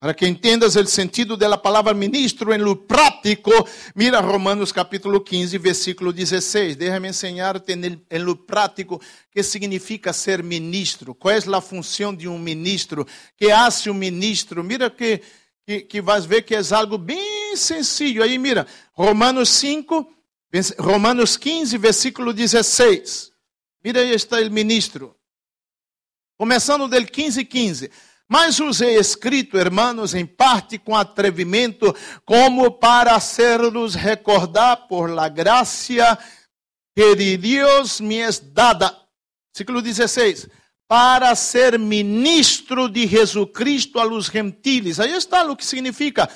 Para 0.00 0.14
que 0.14 0.28
entendas 0.28 0.76
o 0.76 0.86
sentido 0.86 1.36
da 1.36 1.58
palavra 1.58 1.92
ministro 1.92 2.54
em 2.54 2.58
lo 2.58 2.76
prático, 2.76 3.50
mira 3.96 4.20
Romanos 4.20 4.70
capítulo 4.70 5.20
15, 5.20 5.58
versículo 5.58 6.12
16. 6.12 6.76
Déjame 6.76 7.08
enseñarte 7.08 7.72
em 7.72 8.18
lo 8.20 8.36
prático 8.36 9.00
que 9.28 9.42
significa 9.42 10.12
ser 10.12 10.40
ministro. 10.44 11.16
Qual 11.16 11.34
é 11.34 11.38
a 11.38 11.60
função 11.60 12.14
de 12.14 12.28
um 12.28 12.38
ministro? 12.38 13.04
Que 13.36 13.50
hace 13.50 13.90
um 13.90 13.94
ministro? 13.94 14.62
Mira 14.62 14.88
que, 14.88 15.20
que, 15.66 15.80
que 15.80 16.00
vas 16.00 16.24
ver 16.24 16.42
que 16.42 16.54
é 16.54 16.60
algo 16.70 16.96
bem 16.96 17.56
sencillo. 17.56 18.22
Aí 18.22 18.38
mira, 18.38 18.68
Romanos 18.92 19.48
5, 19.48 20.08
Romanos 20.78 21.36
15, 21.36 21.76
versículo 21.76 22.32
16. 22.32 23.32
Mira 23.82 24.00
aí 24.00 24.14
está 24.14 24.40
o 24.40 24.48
ministro. 24.48 25.16
Começando 26.36 26.86
del 26.86 27.04
15, 27.04 27.44
15. 27.44 27.90
Mas 28.28 28.60
os 28.60 28.82
he 28.82 28.96
escrito, 28.96 29.56
hermanos, 29.56 30.14
em 30.14 30.26
parte 30.26 30.76
com 30.76 30.94
atrevimento, 30.94 31.96
como 32.26 32.78
para 32.78 33.14
hacerlos 33.14 33.94
recordar 33.94 34.86
por 34.86 35.08
la 35.08 35.30
gracia 35.30 36.18
que 36.94 37.16
de 37.16 37.38
Deus 37.38 38.02
me 38.02 38.18
es 38.18 38.52
dada. 38.52 38.94
Versículo 39.54 39.80
16. 39.80 40.46
Para 40.86 41.34
ser 41.34 41.78
ministro 41.78 42.86
de 42.86 43.08
Jesucristo 43.08 43.98
a 43.98 44.04
los 44.04 44.28
gentiles. 44.28 45.00
Aí 45.00 45.12
está 45.12 45.42
o 45.50 45.56
que 45.56 45.64
significa. 45.64 46.28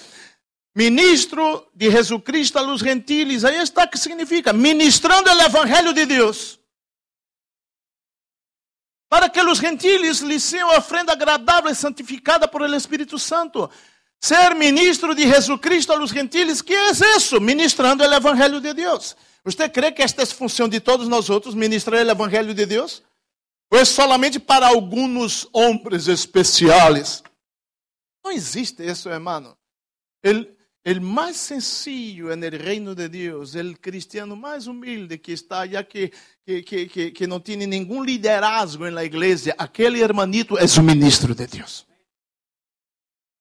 Ministro 0.75 1.71
de 1.75 1.91
Jesucristo 1.91 2.59
a 2.59 2.63
los 2.63 2.83
gentiles. 2.83 3.45
Aí 3.45 3.57
está 3.57 3.85
o 3.85 3.91
que 3.91 3.99
significa. 3.99 4.55
Ministrando 4.55 5.31
o 5.31 5.43
Evangelho 5.43 5.93
de 5.93 6.07
Deus 6.07 6.62
para 9.13 9.29
que 9.29 9.43
os 9.43 9.59
gentiles 9.59 10.21
lhes 10.21 10.43
sean 10.43 10.69
ofrenda 10.69 11.13
agradável 11.13 11.71
e 11.71 11.75
santificada 11.75 12.49
por 12.49 12.63
el 12.63 12.73
Espírito 12.73 13.19
Santo. 13.19 13.69
Ser 14.19 14.55
ministro 14.55 15.15
de 15.15 15.29
Jesucristo 15.29 15.93
a 15.93 15.97
los 15.97 16.11
gentiles, 16.11 16.63
que 16.63 16.73
é 16.73 16.93
isso? 17.15 17.39
Ministrando 17.39 18.03
o 18.03 18.15
Evangelho 18.15 18.59
de 18.59 18.73
Deus. 18.73 19.15
Você 19.45 19.69
crê 19.69 19.93
que 19.93 20.01
esta 20.03 20.23
é 20.23 20.25
a 20.25 20.27
função 20.27 20.67
de 20.67 20.81
todos 20.81 21.09
nós 21.09 21.29
outros, 21.29 21.55
ministrar 21.55 22.07
o 22.07 22.11
Evangelho 22.11 22.55
de 22.55 22.65
Deus? 22.65 23.03
Ou 23.71 23.79
é 23.79 23.85
solamente 23.85 24.41
para 24.41 24.69
alguns 24.69 25.47
homens 25.53 26.09
especiais? 26.09 27.23
Não 28.25 28.33
existe 28.33 28.83
isso, 28.83 29.11
irmão. 29.11 29.55
Ele, 30.25 30.51
el 30.85 31.01
mais 31.01 31.37
sencillo 31.37 32.33
en 32.33 32.43
el 32.43 32.59
reino 32.59 32.95
de 32.95 33.09
Deus, 33.09 33.55
el 33.55 33.79
cristiano 33.79 34.35
mais 34.35 34.67
humilde 34.67 35.21
que 35.21 35.33
está 35.33 35.61
allá, 35.61 35.85
que, 35.85 36.13
que, 36.45 36.63
que, 36.63 37.11
que, 37.13 37.27
não 37.27 37.39
tem 37.39 37.57
nenhum 37.57 38.03
liderazgo 38.03 38.87
en 38.87 38.95
la 38.95 39.05
igreja, 39.05 39.55
aquele 39.57 40.01
hermanito 40.01 40.59
é 40.59 40.65
o 40.65 40.83
ministro 40.83 41.35
de 41.35 41.47
Deus. 41.47 41.87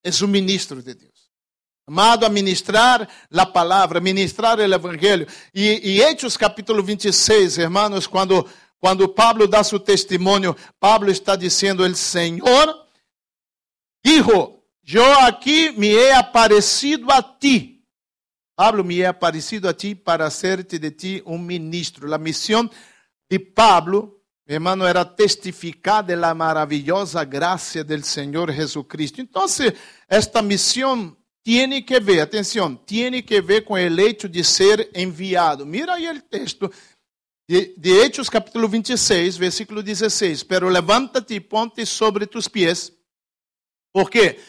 É 0.04 0.10
o 0.24 0.28
ministro 0.28 0.84
de 0.84 0.94
Deus. 0.94 1.12
Amado 1.88 2.26
a 2.26 2.30
ministrar 2.30 3.10
a 3.32 3.46
palavra, 3.46 4.00
ministrar 4.00 4.60
o 4.60 4.62
evangelho. 4.62 5.28
E, 5.54 5.82
e 5.84 6.02
Hechos 6.02 6.38
capítulo 6.38 6.84
26, 6.84 7.58
hermanos, 7.58 8.06
quando, 8.06 8.48
quando 8.80 9.10
Pablo 9.10 9.48
dá 9.48 9.64
seu 9.64 9.80
testemunho, 9.80 10.56
Pablo 10.80 11.10
está 11.10 11.36
dizendo: 11.36 11.84
El 11.84 11.96
Senhor 11.96 12.88
dijo, 14.06 14.61
Eu 14.88 15.20
aqui 15.20 15.72
me 15.72 15.90
he 15.90 16.12
aparecido 16.12 17.12
a 17.12 17.22
ti. 17.22 17.84
Pablo 18.56 18.84
me 18.84 18.98
he 18.98 19.06
aparecido 19.06 19.70
a 19.70 19.74
ti 19.74 19.96
para 19.96 20.26
hacerte 20.26 20.80
de 20.80 20.92
ti 20.92 21.24
um 21.26 21.38
ministro. 21.38 22.14
A 22.14 22.18
missão 22.18 22.70
de 23.30 23.40
Pablo, 23.40 24.20
meu 24.48 24.56
irmão, 24.56 24.86
era 24.86 25.06
testificar 25.06 26.04
de 26.04 26.16
la 26.16 26.34
maravilhosa 26.34 27.24
graça 27.24 27.84
del 27.84 28.04
Senhor 28.04 28.52
Jesucristo. 28.52 29.22
Então, 29.22 29.46
esta 30.10 30.42
missão 30.42 31.16
tem 31.44 31.82
que 31.82 32.00
ver, 32.00 32.22
atenção, 32.22 32.76
tem 32.76 33.22
que 33.24 33.42
ver 33.42 33.64
com 33.64 33.76
o 33.76 33.78
hecho 33.78 34.28
de 34.28 34.44
ser 34.44 34.90
enviado. 34.96 35.66
Mira 35.66 35.94
aí 35.94 36.10
o 36.10 36.22
texto 36.22 36.72
de, 37.48 37.76
de 37.78 37.92
Hechos 38.00 38.30
capítulo 38.30 38.68
26, 38.68 39.38
versículo 39.38 39.82
16. 39.82 40.44
Pero 40.44 40.70
levanta-te 40.70 41.36
e 41.36 41.40
ponte 41.40 41.86
sobre 41.86 42.26
tus 42.26 42.48
pies. 42.48 42.92
Por 43.94 44.10
quê? 44.10 44.38
porque 44.38 44.40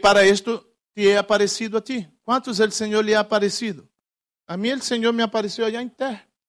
para 0.00 0.26
isto 0.26 0.66
te 0.94 1.08
é 1.08 1.18
aparecido 1.18 1.76
a 1.76 1.80
ti. 1.80 2.08
Quantos 2.24 2.58
o 2.58 2.70
Senhor 2.70 3.04
lhe 3.04 3.14
ha 3.14 3.20
aparecido? 3.20 3.88
A 4.46 4.56
mim 4.56 4.72
o 4.72 4.82
Senhor 4.82 5.12
me 5.12 5.22
apareceu 5.22 5.66
allá 5.66 5.82
em 5.82 5.92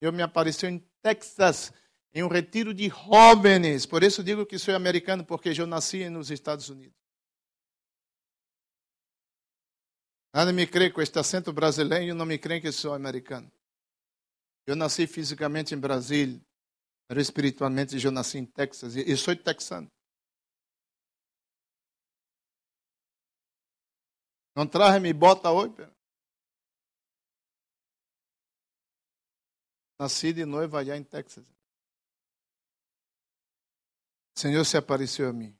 Eu 0.01 0.13
me 0.13 0.23
apareceu 0.23 0.71
em 0.71 0.79
Texas, 1.03 1.73
em 2.15 2.23
um 2.23 2.29
retiro 2.29 2.73
de 2.73 2.89
jovens. 2.89 3.85
Por 3.87 4.05
isso 4.05 4.23
digo 4.23 4.47
que 4.47 4.57
sou 4.59 4.75
americano, 4.75 5.25
porque 5.25 5.53
eu 5.57 5.67
nasci 5.67 6.09
nos 6.09 6.31
Estados 6.31 6.69
Unidos. 6.69 6.97
Nada 10.33 10.53
me 10.53 10.65
crê 10.67 10.91
com 10.91 11.03
este 11.03 11.19
acento 11.19 11.53
brasileiro, 11.53 12.15
não 12.15 12.25
me 12.25 12.39
crê 12.39 12.61
que 12.61 12.71
sou 12.71 12.95
americano. 12.95 13.51
Eu 14.67 14.77
nasci 14.77 15.07
fisicamente 15.07 15.75
em 15.75 15.79
Brasília, 15.79 16.41
pero 17.09 17.23
espiritualmente 17.23 17.97
eu 18.05 18.13
nasci 18.13 18.37
em 18.37 18.45
Texas 18.45 18.95
e 18.95 19.17
sou 19.17 19.35
texano. 19.35 19.91
Não 24.55 24.69
traje 24.69 25.01
mi 25.01 25.15
bota 25.15 25.51
hoje, 25.51 25.75
pero... 25.75 25.97
Nasci 29.99 30.33
de 30.35 30.45
noiva 30.45 30.81
allá 30.81 30.97
em 30.97 31.03
Texas. 31.03 31.49
O 34.37 34.41
Senhor 34.41 34.65
se 34.65 34.77
apareceu 34.77 35.31
a 35.31 35.33
mim. 35.33 35.59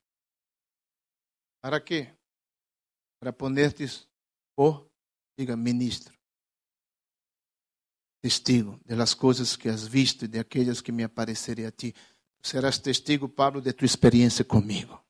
Para 1.61 1.81
quê? 1.81 2.15
Para 3.19 3.33
poner-te 3.33 3.85
por, 4.55 4.89
diga, 5.37 5.57
ministro 5.57 6.18
testigo 8.21 8.79
de 8.85 8.95
las 8.95 9.15
coisas 9.15 9.57
que 9.57 9.69
has 9.69 9.87
visto 9.87 10.25
e 10.25 10.27
de 10.27 10.39
aquelas 10.39 10.81
que 10.81 10.91
me 10.91 11.03
aparecerem 11.03 11.65
a 11.65 11.71
ti. 11.71 11.93
Serás 12.41 12.79
testigo, 12.79 13.27
Pablo, 13.27 13.61
de 13.61 13.73
tu 13.73 13.85
experiência 13.85 14.45
comigo. 14.45 15.01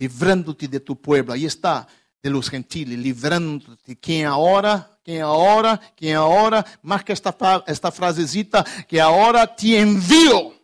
Livrando-te 0.00 0.66
de 0.66 0.80
tu 0.80 0.96
pueblo. 0.96 1.32
Aí 1.32 1.44
está, 1.44 1.86
de 2.22 2.30
los 2.30 2.48
gentiles, 2.48 2.98
livrando-te. 2.98 3.94
Quem 3.96 4.24
agora, 4.24 4.98
quem 5.04 5.20
agora, 5.20 5.78
quem 5.94 6.14
agora, 6.14 6.64
marca 6.82 7.12
esta, 7.12 7.34
esta 7.66 7.90
frasezita, 7.90 8.64
que 8.88 8.98
agora 8.98 9.46
te 9.46 9.76
envio. 9.76 10.54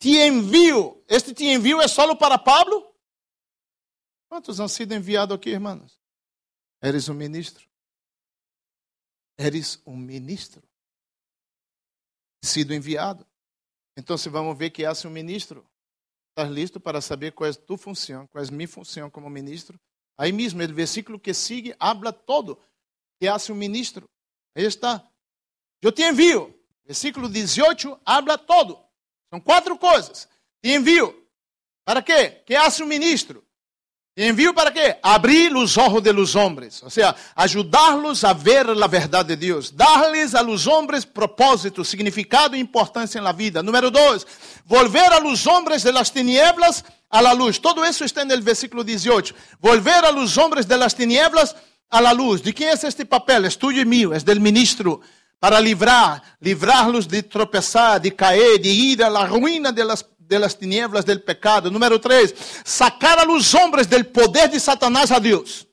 te 0.00 0.26
envio. 0.26 1.04
Este 1.06 1.34
te 1.34 1.52
envio 1.52 1.80
é 1.80 1.86
solo 1.86 2.16
para 2.16 2.38
Pablo? 2.38 2.90
Quantos 4.28 4.58
han 4.58 4.68
sido 4.68 4.94
enviados 4.94 5.36
aqui, 5.36 5.50
irmãos? 5.50 6.00
Eres 6.80 7.08
um 7.08 7.14
ministro. 7.14 7.69
Eres 9.40 9.80
um 9.86 9.96
ministro. 9.96 10.62
Sido 12.44 12.74
enviado. 12.74 13.26
Então, 13.96 14.18
se 14.18 14.28
vamos 14.28 14.56
ver 14.58 14.68
que 14.68 14.84
hace 14.84 15.06
um 15.06 15.10
ministro. 15.10 15.66
Estás 16.28 16.50
listo 16.50 16.78
para 16.78 17.00
saber 17.00 17.32
qual 17.32 17.48
é 17.48 17.50
a 17.50 17.54
tua 17.54 17.78
função, 17.78 18.26
qual 18.26 18.44
é 18.44 18.46
a 18.46 18.50
minha 18.50 18.68
função 18.68 19.08
como 19.10 19.30
ministro? 19.30 19.80
Aí 20.18 20.30
mesmo, 20.30 20.62
o 20.62 20.74
versículo 20.74 21.18
que 21.18 21.32
sigue 21.32 21.74
habla 21.80 22.12
todo 22.12 22.60
que 23.18 23.26
hace 23.26 23.50
um 23.50 23.54
ministro. 23.54 24.08
Aí 24.54 24.64
está. 24.64 25.10
Eu 25.80 25.90
te 25.90 26.02
envio. 26.02 26.54
Versículo 26.84 27.26
18 27.26 27.98
habla 28.04 28.36
todo. 28.36 28.78
São 29.30 29.40
quatro 29.40 29.78
coisas. 29.78 30.28
Te 30.62 30.70
envio. 30.70 31.26
Para 31.84 32.02
quê? 32.02 32.42
Que 32.44 32.54
hace 32.54 32.82
um 32.82 32.86
ministro? 32.86 33.42
Envio 34.16 34.52
para 34.52 34.70
quê? 34.70 34.98
Abrir 35.02 35.54
os 35.54 35.78
olhos 35.78 36.02
de 36.02 36.12
los 36.12 36.34
homens. 36.34 36.82
Ou 36.82 36.90
seja, 36.90 37.14
ajudá-los 37.34 38.24
a 38.24 38.32
ver 38.32 38.68
a 38.68 38.86
verdade 38.86 39.36
de 39.36 39.46
Deus. 39.46 39.70
Dar-lhes 39.70 40.34
a 40.34 40.42
los 40.42 40.66
homens 40.66 41.04
propósito, 41.04 41.84
significado 41.84 42.56
e 42.56 42.58
importância 42.58 43.20
na 43.20 43.32
vida. 43.32 43.62
Número 43.62 43.90
dois, 43.90 44.26
volver 44.66 45.12
a 45.12 45.20
los 45.20 45.46
homens 45.46 45.84
de 45.84 45.92
las 45.92 46.10
tinieblas 46.10 46.84
a 47.08 47.22
la 47.22 47.32
luz. 47.32 47.58
Todo 47.58 47.84
isso 47.84 48.04
está 48.04 48.24
no 48.24 48.40
versículo 48.42 48.82
18. 48.82 49.34
Volver 49.60 50.04
a 50.04 50.12
los 50.12 50.36
homens 50.36 50.66
de 50.66 50.76
las 50.76 50.94
tinieblas 50.94 51.54
a 51.88 52.00
la 52.00 52.12
luz. 52.12 52.42
¿De 52.42 52.52
quién 52.52 52.70
es 52.70 52.84
este 52.84 53.06
papel? 53.06 53.44
Es 53.44 53.56
tuyo 53.58 53.80
y 53.80 53.86
mío, 53.86 54.12
es 54.12 54.24
del 54.24 54.40
ministro. 54.40 55.00
Para 55.38 55.60
livrar, 55.60 56.22
livrarlos 56.40 57.08
de 57.08 57.22
tropezar, 57.22 58.00
de 58.00 58.14
caer, 58.14 58.60
de 58.60 58.68
ir 58.68 58.98
la 58.98 59.24
ruína 59.26 59.72
de 59.72 59.84
las, 59.84 60.06
de 60.30 60.38
las 60.38 60.56
tinieblas 60.56 61.04
del 61.04 61.20
pecado. 61.22 61.70
Número 61.70 62.00
tres, 62.00 62.34
sacar 62.64 63.18
a 63.18 63.24
los 63.24 63.52
hombres 63.52 63.90
del 63.90 64.06
poder 64.06 64.48
de 64.48 64.60
Satanás 64.60 65.10
a 65.10 65.18
Dios. 65.18 65.66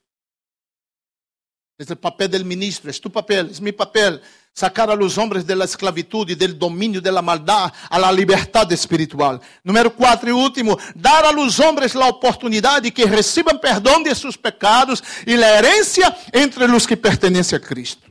Es 1.78 1.88
el 1.92 1.98
papel 1.98 2.32
del 2.32 2.44
ministro, 2.44 2.90
es 2.90 3.00
tu 3.00 3.12
papel, 3.12 3.52
es 3.52 3.62
mi 3.62 3.72
papel. 3.72 4.20
Sacar 4.52 4.90
a 4.90 4.96
los 4.96 5.16
hombres 5.20 5.46
de 5.46 5.56
la 5.56 5.66
esclavitud 5.66 6.28
y 6.28 6.34
del 6.34 6.58
dominio 6.58 7.00
de 7.00 7.12
la 7.12 7.22
maldad 7.22 7.72
a 7.88 8.00
la 8.00 8.12
libertad 8.12 8.72
espiritual. 8.72 9.40
Número 9.64 9.96
cuatro 9.96 10.30
y 10.30 10.32
último, 10.32 10.76
dar 10.96 11.24
a 11.26 11.32
los 11.32 11.60
hombres 11.60 11.94
la 11.94 12.08
oportunidad 12.08 12.82
de 12.82 12.92
que 12.92 13.06
reciban 13.06 13.62
perdón 13.62 14.02
de 14.02 14.16
sus 14.16 14.36
pecados 14.36 15.04
y 15.28 15.38
la 15.38 15.60
herencia 15.60 16.18
entre 16.32 16.68
los 16.68 16.88
que 16.88 16.98
pertenecen 16.98 17.62
a 17.62 17.68
Cristo. 17.68 18.08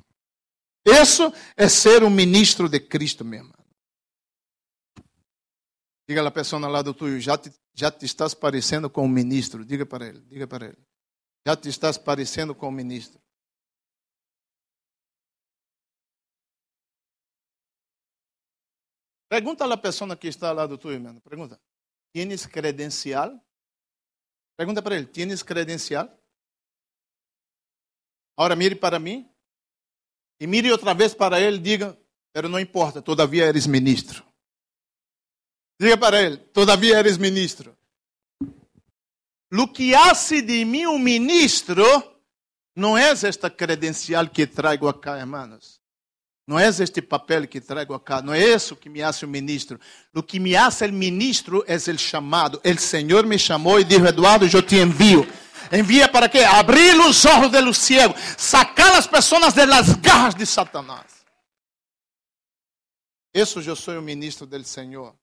Isso 0.86 1.32
é 1.56 1.68
ser 1.68 2.04
um 2.04 2.10
ministro 2.10 2.68
de 2.68 2.78
Cristo, 2.78 3.24
meu 3.24 3.40
irmão. 3.40 3.65
Diga 6.08 6.26
a 6.26 6.30
pessoa 6.30 6.64
ao 6.64 6.70
lado 6.70 6.94
tuyo, 6.94 7.20
já 7.20 7.36
te, 7.36 7.52
já 7.74 7.90
te 7.90 8.06
estás 8.06 8.32
parecendo 8.32 8.88
com 8.88 9.04
um 9.04 9.08
ministro. 9.08 9.64
Diga 9.64 9.84
para 9.84 10.06
ele, 10.06 10.20
diga 10.20 10.46
para 10.46 10.66
ele. 10.66 10.78
Já 11.46 11.56
te 11.56 11.68
estás 11.68 11.98
parecendo 11.98 12.54
com 12.54 12.68
um 12.68 12.72
ministro. 12.72 13.20
Pergunta 19.28 19.64
a 19.64 19.76
pessoa 19.76 20.16
que 20.16 20.28
está 20.28 20.50
ao 20.50 20.54
lado 20.54 20.78
tuyo, 20.78 20.94
irmão. 20.94 21.20
Pergunta. 21.20 21.60
Tienes 22.12 22.46
credencial? 22.46 23.38
Pergunta 24.56 24.80
para 24.80 24.96
ele, 24.96 25.06
tienes 25.06 25.42
credencial? 25.42 26.08
Agora 28.36 28.56
mire 28.56 28.74
para 28.74 28.98
mim. 28.98 29.30
E 30.40 30.46
mire 30.46 30.70
outra 30.70 30.94
vez 30.94 31.14
para 31.14 31.40
ele, 31.40 31.58
diga, 31.58 31.98
pero 32.32 32.48
não 32.48 32.60
importa, 32.60 33.00
todavia 33.00 33.44
eres 33.44 33.66
ministro. 33.66 34.25
Diga 35.78 35.96
para 35.96 36.22
ele, 36.22 36.36
todavia 36.36 36.98
eres 36.98 37.18
ministro. 37.18 37.76
Lo 39.50 39.68
que 39.72 39.94
hace 39.94 40.42
de 40.42 40.64
mim 40.64 40.86
um 40.86 40.98
ministro 40.98 41.84
não 42.74 42.96
é 42.96 43.10
esta 43.10 43.48
credencial 43.48 44.28
que 44.28 44.46
trago 44.46 44.88
acá, 44.88 45.18
hermanos. 45.18 45.80
Não 46.46 46.58
é 46.58 46.68
este 46.68 47.02
papel 47.02 47.48
que 47.48 47.60
trago 47.60 47.92
acá, 47.92 48.22
não 48.22 48.32
é 48.32 48.40
isso 48.40 48.76
que 48.76 48.88
me 48.88 49.02
hace 49.02 49.24
um 49.26 49.28
ministro. 49.28 49.80
O 50.14 50.22
que 50.22 50.38
me 50.38 50.56
hace 50.56 50.84
el 50.84 50.92
ministro 50.92 51.64
é 51.66 51.74
o 51.74 51.98
chamado. 51.98 52.60
O 52.64 52.78
Senhor 52.78 53.26
me 53.26 53.38
chamou 53.38 53.80
e 53.80 53.84
disse: 53.84 54.06
Eduardo, 54.06 54.46
eu 54.46 54.62
te 54.62 54.76
envio. 54.76 55.26
Envia 55.72 56.08
para 56.08 56.28
quê? 56.28 56.44
Abrir 56.44 56.94
os 57.00 57.24
olhos 57.24 57.50
de 57.50 57.60
los 57.60 57.78
ciegos, 57.78 58.20
sacar 58.38 58.92
as 58.92 59.08
pessoas 59.08 59.52
de 59.52 59.66
las 59.66 59.94
garras 59.96 60.36
de 60.36 60.46
Satanás. 60.46 61.06
Isso 63.34 63.60
eu 63.60 63.74
sou 63.74 63.98
o 63.98 64.02
ministro 64.02 64.46
do 64.46 64.64
Senhor. 64.64 65.14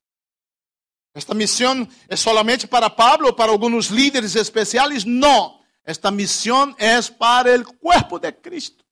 Esta 1.13 1.33
missão 1.33 1.87
é 2.07 2.15
solamente 2.15 2.67
para 2.67 2.89
Pablo 2.89 3.27
ou 3.27 3.33
para 3.33 3.51
alguns 3.51 3.87
líderes 3.87 4.35
especiais? 4.35 5.03
Não. 5.03 5.59
Esta 5.85 6.09
missão 6.09 6.73
é 6.77 7.01
para 7.01 7.59
o 7.59 7.73
corpo 7.75 8.17
de 8.17 8.31
Cristo. 8.31 8.83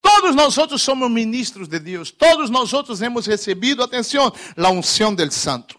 Todos 0.00 0.34
nós 0.34 0.56
outros 0.56 0.80
somos 0.80 1.10
ministros 1.10 1.68
de 1.68 1.78
Deus. 1.78 2.10
Todos 2.10 2.48
nós 2.48 2.72
outros 2.72 3.02
hemos 3.02 3.26
recebido, 3.26 3.82
atenção, 3.82 4.32
a 4.56 4.70
unção 4.70 5.14
del 5.14 5.30
Santo. 5.30 5.78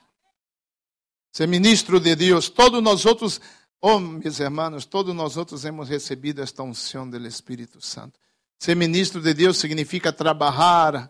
Ser 1.32 1.48
ministro 1.48 2.00
de 2.00 2.16
Deus, 2.16 2.50
todos 2.50 2.82
nós 2.84 3.06
outros 3.06 3.40
Oh, 3.82 3.98
meus 3.98 4.42
irmãos, 4.42 4.86
todos 4.86 5.16
nós 5.16 5.38
outros 5.38 5.64
hemos 5.64 5.88
recebido 5.88 6.42
esta 6.42 6.62
unção 6.62 7.10
do 7.10 7.26
Espírito 7.26 7.80
Santo. 7.80 8.20
Ser 8.60 8.76
ministro 8.76 9.22
de 9.22 9.34
Deus 9.34 9.58
significa 9.58 10.12
trabalhar 10.12 11.10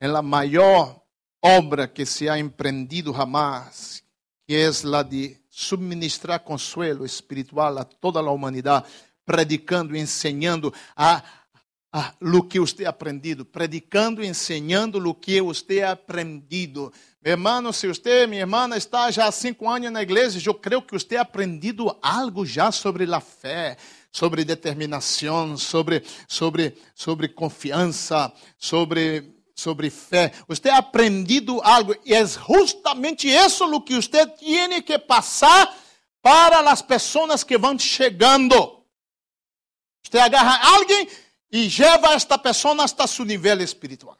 em 0.00 0.08
la 0.08 0.22
maior 0.22 1.02
obra 1.46 1.86
que 1.86 2.04
se 2.04 2.28
ha 2.28 2.38
emprendido 2.38 3.12
jamás, 3.12 4.02
que 4.46 4.54
é 4.54 4.70
la 4.82 5.02
de 5.02 5.38
subministrar 5.48 6.40
consuelo 6.42 7.04
espiritual 7.04 7.78
a 7.78 7.84
toda 7.84 8.18
a 8.18 8.30
humanidade, 8.30 8.86
predicando 9.24 9.96
e 9.96 10.00
ensinando 10.00 10.74
a, 10.96 11.22
a 11.92 12.14
lo 12.20 12.42
que 12.42 12.58
você 12.58 12.84
ha 12.84 12.90
aprendido, 12.90 13.44
predicando 13.44 14.22
e 14.22 14.26
ensinando 14.26 14.98
lo 14.98 15.14
que 15.14 15.40
você 15.40 15.82
ha 15.82 15.92
aprendido. 15.92 16.92
Meu 17.22 17.32
irmão, 17.32 17.72
se 17.72 17.86
você, 17.86 18.26
minha 18.26 18.42
irmã, 18.42 18.68
está 18.76 19.10
já 19.10 19.26
há 19.26 19.32
cinco 19.32 19.68
anos 19.68 19.90
na 19.92 20.02
igreja, 20.02 20.40
eu 20.44 20.54
creio 20.54 20.82
que 20.82 20.92
você 20.92 21.16
ha 21.16 21.22
aprendido 21.22 21.96
algo 22.02 22.44
já 22.44 22.72
sobre 22.72 23.04
a 23.12 23.20
fé, 23.20 23.76
sobre 24.10 24.44
determinação, 24.44 25.56
sobre, 25.56 26.02
sobre, 26.26 26.76
sobre 26.94 27.28
confiança, 27.28 28.32
sobre, 28.58 29.35
sobre 29.56 29.88
fé. 29.88 30.32
Você 30.46 30.68
ha 30.68 30.78
aprendido 30.78 31.60
algo 31.62 31.96
e 32.04 32.14
é 32.14 32.24
justamente 32.26 33.26
isso 33.26 33.64
o 33.64 33.80
que 33.80 33.94
você 33.94 34.26
tem 34.26 34.82
que 34.82 34.98
passar 34.98 35.74
para 36.20 36.70
as 36.70 36.82
pessoas 36.82 37.42
que 37.42 37.56
vão 37.56 37.78
chegando. 37.78 38.84
Você 40.04 40.18
agarra 40.18 40.74
alguém 40.74 41.08
e 41.50 41.68
leva 41.68 42.12
esta 42.12 42.38
pessoa 42.38 42.82
hasta 42.84 43.06
seu 43.06 43.24
nível 43.24 43.60
espiritual. 43.60 44.18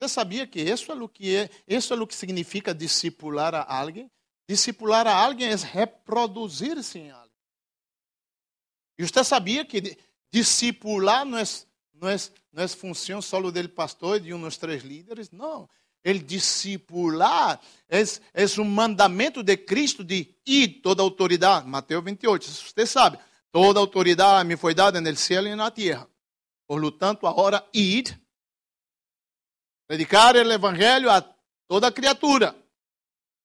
Você 0.00 0.08
sabia 0.08 0.46
que 0.46 0.60
isso 0.60 0.92
é 0.92 0.94
o 0.94 1.08
que 1.08 1.34
é, 1.34 1.50
isso 1.66 1.92
é 1.92 1.96
o 2.00 2.06
que 2.06 2.14
significa 2.14 2.72
discipular 2.72 3.54
a 3.54 3.62
alguém? 3.62 4.08
Discipular 4.48 5.06
a 5.06 5.14
alguém 5.14 5.48
é 5.48 5.56
reproduzir-se 5.56 7.00
em 7.00 7.10
alguém. 7.10 7.28
E 8.96 9.06
você 9.06 9.24
sabia 9.24 9.64
que 9.64 9.98
discipular 10.32 11.24
não 11.24 11.38
é, 11.38 11.42
não 11.94 12.08
é, 12.08 12.16
não 12.58 12.64
é 12.64 12.68
função 12.68 13.22
só 13.22 13.40
do 13.40 13.68
pastor 13.68 14.16
e 14.16 14.20
de 14.20 14.34
um 14.34 14.40
dos 14.40 14.56
três 14.56 14.82
líderes? 14.82 15.30
Não. 15.30 15.68
El 16.02 16.18
discipular 16.18 17.60
é, 17.88 18.02
é 18.34 18.60
um 18.60 18.64
mandamento 18.64 19.44
de 19.44 19.56
Cristo 19.56 20.02
de 20.02 20.34
ir 20.44 20.80
toda 20.82 21.00
autoridade. 21.00 21.68
Mateus 21.68 22.04
28, 22.04 22.44
você 22.44 22.84
sabe. 22.84 23.16
Toda 23.52 23.78
autoridade 23.78 24.48
me 24.48 24.56
foi 24.56 24.74
dada 24.74 25.00
no 25.00 25.16
céu 25.16 25.46
e 25.46 25.54
na 25.54 25.70
terra. 25.70 26.10
Por 26.66 26.80
lo 26.80 26.90
tanto, 26.90 27.28
agora 27.28 27.64
id 27.72 28.10
Predicar 29.86 30.34
o 30.34 30.52
evangelho 30.52 31.08
a 31.10 31.22
toda 31.68 31.92
criatura. 31.92 32.56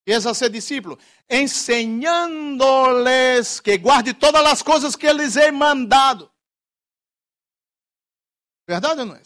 E 0.05 0.11
é 0.11 0.19
ser 0.19 0.49
discípulo, 0.49 0.99
ensinando-lhes 1.29 3.61
que 3.61 3.77
guarde 3.77 4.13
todas 4.13 4.45
as 4.45 4.61
coisas 4.61 4.97
que 4.97 5.13
lhes 5.13 5.37
he 5.37 5.49
mandado. 5.51 6.29
Verdade 8.67 9.01
ou 9.01 9.05
não 9.05 9.15
é? 9.15 9.21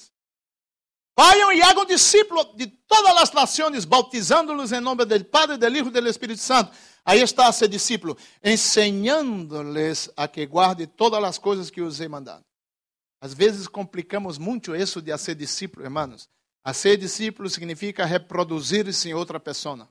Vayam 1.17 1.51
e 1.51 1.61
hagam 1.63 1.83
discípulos 1.83 2.55
de 2.55 2.67
todas 2.67 3.17
as 3.17 3.31
nações, 3.31 3.85
bautizando-los 3.85 4.71
em 4.71 4.79
nome 4.79 5.03
do 5.03 5.25
Padre, 5.25 5.57
do 5.57 5.65
Filho 5.65 5.87
e 5.87 6.01
do 6.01 6.07
Espírito 6.07 6.41
Santo. 6.41 6.71
Aí 7.03 7.21
está 7.21 7.51
ser 7.51 7.67
discípulo, 7.67 8.15
ensinando-lhes 8.43 10.11
a 10.15 10.27
que 10.27 10.45
guarde 10.45 10.85
todas 10.85 11.23
as 11.23 11.39
coisas 11.39 11.71
que 11.71 11.81
os 11.81 11.99
he 11.99 12.07
mandado. 12.07 12.45
Às 13.19 13.33
vezes 13.33 13.67
complicamos 13.67 14.37
muito 14.37 14.75
isso 14.75 15.01
de 15.01 15.17
ser 15.17 15.33
discípulo, 15.33 15.85
irmãos. 15.85 16.29
A 16.63 16.71
ser 16.71 16.97
discípulo 16.97 17.49
significa 17.49 18.05
reproduzir-se 18.05 19.09
em 19.09 19.13
outra 19.13 19.39
pessoa. 19.39 19.89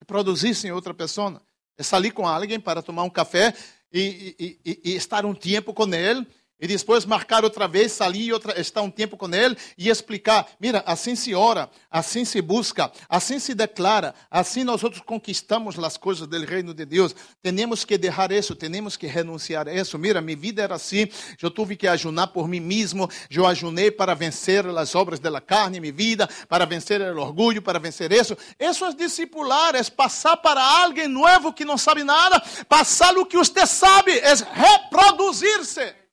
Reproduzir-se 0.00 0.68
em 0.68 0.70
outra 0.70 0.94
pessoa. 0.94 1.42
É 1.76 1.82
sair 1.82 2.12
com 2.12 2.28
alguém 2.28 2.60
para 2.60 2.82
tomar 2.82 3.02
um 3.02 3.10
café 3.10 3.52
e, 3.92 4.36
e, 4.38 4.60
e, 4.64 4.80
e 4.92 4.94
estar 4.94 5.26
um 5.26 5.34
tempo 5.34 5.74
com 5.74 5.92
ele 5.92 6.24
e 6.58 6.66
depois 6.66 7.04
marcar 7.04 7.44
outra 7.44 7.68
vez, 7.68 7.92
sair 7.92 8.32
outra, 8.32 8.58
estar 8.58 8.80
um 8.80 8.90
tempo 8.90 9.16
com 9.16 9.32
ele 9.34 9.56
e 9.76 9.90
explicar: 9.90 10.46
mira, 10.58 10.82
assim 10.86 11.14
se 11.14 11.34
ora, 11.34 11.68
assim 11.90 12.24
se 12.24 12.40
busca, 12.40 12.90
assim 13.08 13.38
se 13.38 13.54
declara, 13.54 14.14
assim 14.30 14.64
nós 14.64 14.82
outros 14.82 15.02
conquistamos 15.02 15.78
as 15.78 15.96
coisas 15.96 16.26
do 16.26 16.44
reino 16.44 16.72
de 16.72 16.86
Deus. 16.86 17.14
Temos 17.42 17.84
que 17.84 17.98
deixar 17.98 18.32
isso, 18.32 18.54
temos 18.54 18.96
que 18.96 19.06
renunciar 19.06 19.68
a 19.68 19.74
isso. 19.74 19.98
Mira, 19.98 20.20
minha 20.20 20.36
vida 20.36 20.62
era 20.62 20.74
assim, 20.74 21.08
eu 21.42 21.50
tive 21.50 21.76
que 21.76 21.86
ajunar 21.86 22.28
por 22.28 22.48
mim 22.48 22.60
mesmo, 22.60 23.08
eu 23.30 23.46
ajunei 23.46 23.90
para 23.90 24.14
vencer 24.14 24.66
as 24.66 24.94
obras 24.94 25.20
da 25.20 25.40
carne, 25.40 25.78
minha 25.78 25.92
vida, 25.92 26.28
para 26.48 26.64
vencer 26.64 27.02
o 27.02 27.20
orgulho, 27.20 27.60
para 27.60 27.78
vencer 27.78 28.10
isso. 28.12 28.36
Isso 28.58 28.84
é 28.84 28.94
discipular, 28.94 29.74
é 29.74 29.84
passar 29.84 30.38
para 30.38 30.62
alguém 30.82 31.06
novo 31.06 31.52
que 31.52 31.64
não 31.64 31.76
sabe 31.76 32.02
nada, 32.02 32.42
passar 32.66 33.16
o 33.18 33.26
que 33.26 33.36
você 33.36 33.66
sabe, 33.66 34.12
é 34.18 34.34
reproduzir-se. 34.34 36.05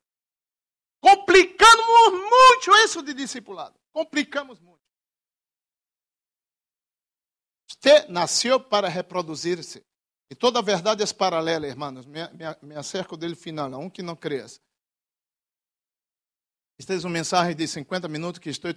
Complicamos 1.03 2.13
muito 2.13 2.71
isso 2.85 3.03
de 3.03 3.13
discipulado. 3.13 3.77
Complicamos 3.91 4.57
muito. 4.61 4.79
Você 7.67 8.07
nasceu 8.07 8.57
para 8.57 8.87
reproduzir-se. 8.87 9.85
E 10.29 10.35
toda 10.35 10.59
a 10.59 10.61
verdade 10.61 11.03
é 11.03 11.13
paralela, 11.13 11.67
irmãos. 11.67 12.05
Me, 12.05 12.21
me, 12.29 12.45
me 12.61 12.75
acerco 12.77 13.17
dele 13.17 13.35
final, 13.35 13.69
um 13.73 13.89
que 13.89 14.01
não 14.01 14.15
cresce. 14.15 14.61
Esta 16.79 16.93
é 16.93 16.97
uma 16.99 17.09
mensagem 17.09 17.53
de 17.53 17.67
50 17.67 18.07
minutos 18.07 18.39
que 18.39 18.49
estou 18.49 18.73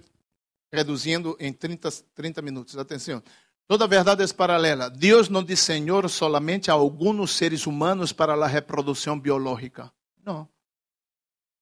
reduzindo 0.69 1.37
em 1.39 1.53
30, 1.53 1.89
30 2.13 2.41
minutos. 2.41 2.77
Atenção. 2.77 3.23
Toda 3.69 3.85
a 3.85 3.87
verdade 3.87 4.21
é 4.21 4.33
paralela. 4.33 4.89
Deus 4.89 5.29
não 5.29 5.41
desenhou 5.41 6.09
solamente 6.09 6.69
a 6.69 6.73
alguns 6.73 7.31
seres 7.31 7.65
humanos 7.65 8.11
para 8.11 8.33
a 8.33 8.47
reprodução 8.47 9.17
biológica. 9.17 9.89
Não. 10.25 10.49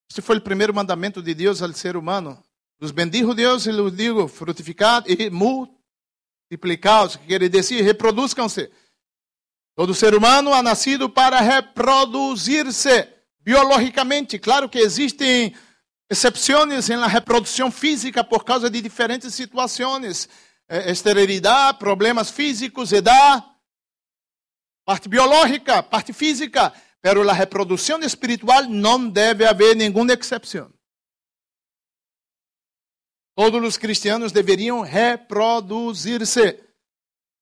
Este 0.10 0.22
foi 0.22 0.38
o 0.38 0.42
primeiro 0.42 0.74
mandamento 0.74 1.22
de 1.22 1.34
Deus 1.34 1.62
ao 1.62 1.74
ser 1.74 1.98
humano. 1.98 2.42
Los 2.80 2.92
bendijo 2.92 3.34
Deus 3.34 3.66
e 3.66 3.72
los 3.72 3.96
digo, 3.96 4.28
frutificad 4.28 5.06
e 5.08 5.30
multiplicaos, 5.30 7.16
que 7.16 7.28
quer 7.28 7.50
dizer, 7.50 7.82
reproduzcam-se. 7.82 8.70
Todo 9.76 9.94
ser 9.94 10.16
humano 10.16 10.54
ha 10.54 10.62
nascido 10.62 11.10
para 11.10 11.40
reproduzir-se 11.42 13.08
biologicamente. 13.40 14.40
Claro 14.40 14.70
que 14.70 14.80
existem 14.80 15.56
exceções 16.10 16.88
na 16.90 17.08
reprodução 17.08 17.72
física 17.72 18.24
por 18.24 18.44
causa 18.46 18.70
de 18.70 18.82
diferentes 18.82 19.34
situações. 19.34 20.30
Eh, 20.68 20.92
esterilidade, 20.92 21.78
problemas 21.78 22.32
físicos, 22.32 22.92
edad, 22.92 23.44
parte 24.84 25.08
biológica, 25.08 25.84
parte 25.84 26.14
física. 26.14 26.74
Pero 27.06 27.24
la 27.24 27.36
reproducción 27.36 28.04
espiritual 28.04 28.66
no 28.68 28.98
debe 29.12 29.46
haber 29.46 29.78
ninguna 29.78 30.14
excepción. 30.14 30.74
Todos 33.36 33.64
os 33.64 33.78
cristianos 33.78 34.34
deveriam 34.34 34.82
reproduzir-se. 34.82 36.64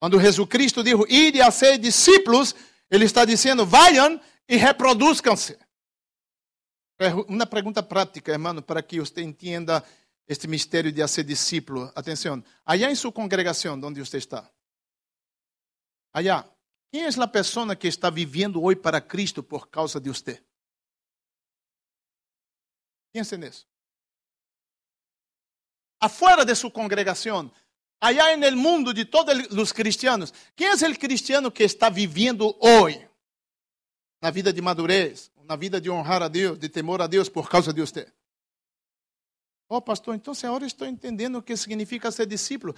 Quando 0.02 0.20
Jesus 0.20 0.50
Cristo 0.50 0.84
dijo, 0.84 1.06
ide 1.08 1.42
a 1.42 1.50
ser 1.50 1.78
discípulos, 1.78 2.54
ele 2.90 3.06
está 3.06 3.24
dizendo, 3.24 3.66
vayam 3.66 4.20
e 4.50 4.58
reproduzcam-se. 4.58 5.58
Uma 7.30 7.46
pergunta 7.46 7.82
prática, 7.82 8.34
irmão, 8.34 8.62
para 8.62 8.84
que 8.84 9.00
você 9.00 9.22
entenda 9.22 9.82
este 10.28 10.46
mistério 10.46 10.92
de 10.92 11.08
ser 11.08 11.24
discípulo. 11.24 11.90
Atenção, 11.96 12.44
allá 12.66 12.92
em 12.92 12.96
sua 12.96 13.14
congregação, 13.14 13.80
onde 13.82 14.02
você 14.02 14.18
está, 14.18 14.52
allá, 16.12 16.53
quem 16.94 17.06
é 17.06 17.08
a 17.08 17.28
pessoa 17.28 17.76
que 17.76 17.88
está 17.88 18.12
vivendo 18.12 18.64
hoje 18.64 18.76
para 18.76 19.02
Cristo 19.02 19.42
por 19.42 19.68
causa 19.68 20.00
de 20.00 20.10
você? 20.10 20.40
Pense 23.12 23.36
nisso. 23.36 23.68
Afuera 26.00 26.46
de 26.46 26.54
sua 26.54 26.70
congregação, 26.70 27.52
allá 28.00 28.38
no 28.38 28.56
mundo 28.56 28.94
de 28.94 29.06
todos 29.06 29.34
os 29.58 29.72
cristianos, 29.72 30.32
quem 30.56 30.68
é 30.68 30.74
o 30.76 31.00
cristiano 31.00 31.52
que 31.52 31.64
está 31.64 31.90
vivendo 31.90 32.56
hoje 32.60 33.10
na 34.22 34.30
vida 34.30 34.54
de 34.54 34.62
madurez, 34.62 35.32
na 35.46 35.56
vida 35.56 35.82
de 35.82 35.90
honrar 35.90 36.22
a 36.22 36.28
Deus, 36.28 36.60
de 36.60 36.70
temor 36.70 37.02
a 37.02 37.08
Deus 37.08 37.28
por 37.28 37.50
causa 37.50 37.74
de 37.74 37.82
você? 37.82 38.08
Oh, 39.68 39.82
pastor, 39.82 40.14
então 40.14 40.32
agora 40.44 40.68
estou 40.68 40.88
entendendo 40.88 41.40
o 41.40 41.42
que 41.42 41.58
significa 41.58 42.12
ser 42.12 42.28
discípulo. 42.28 42.76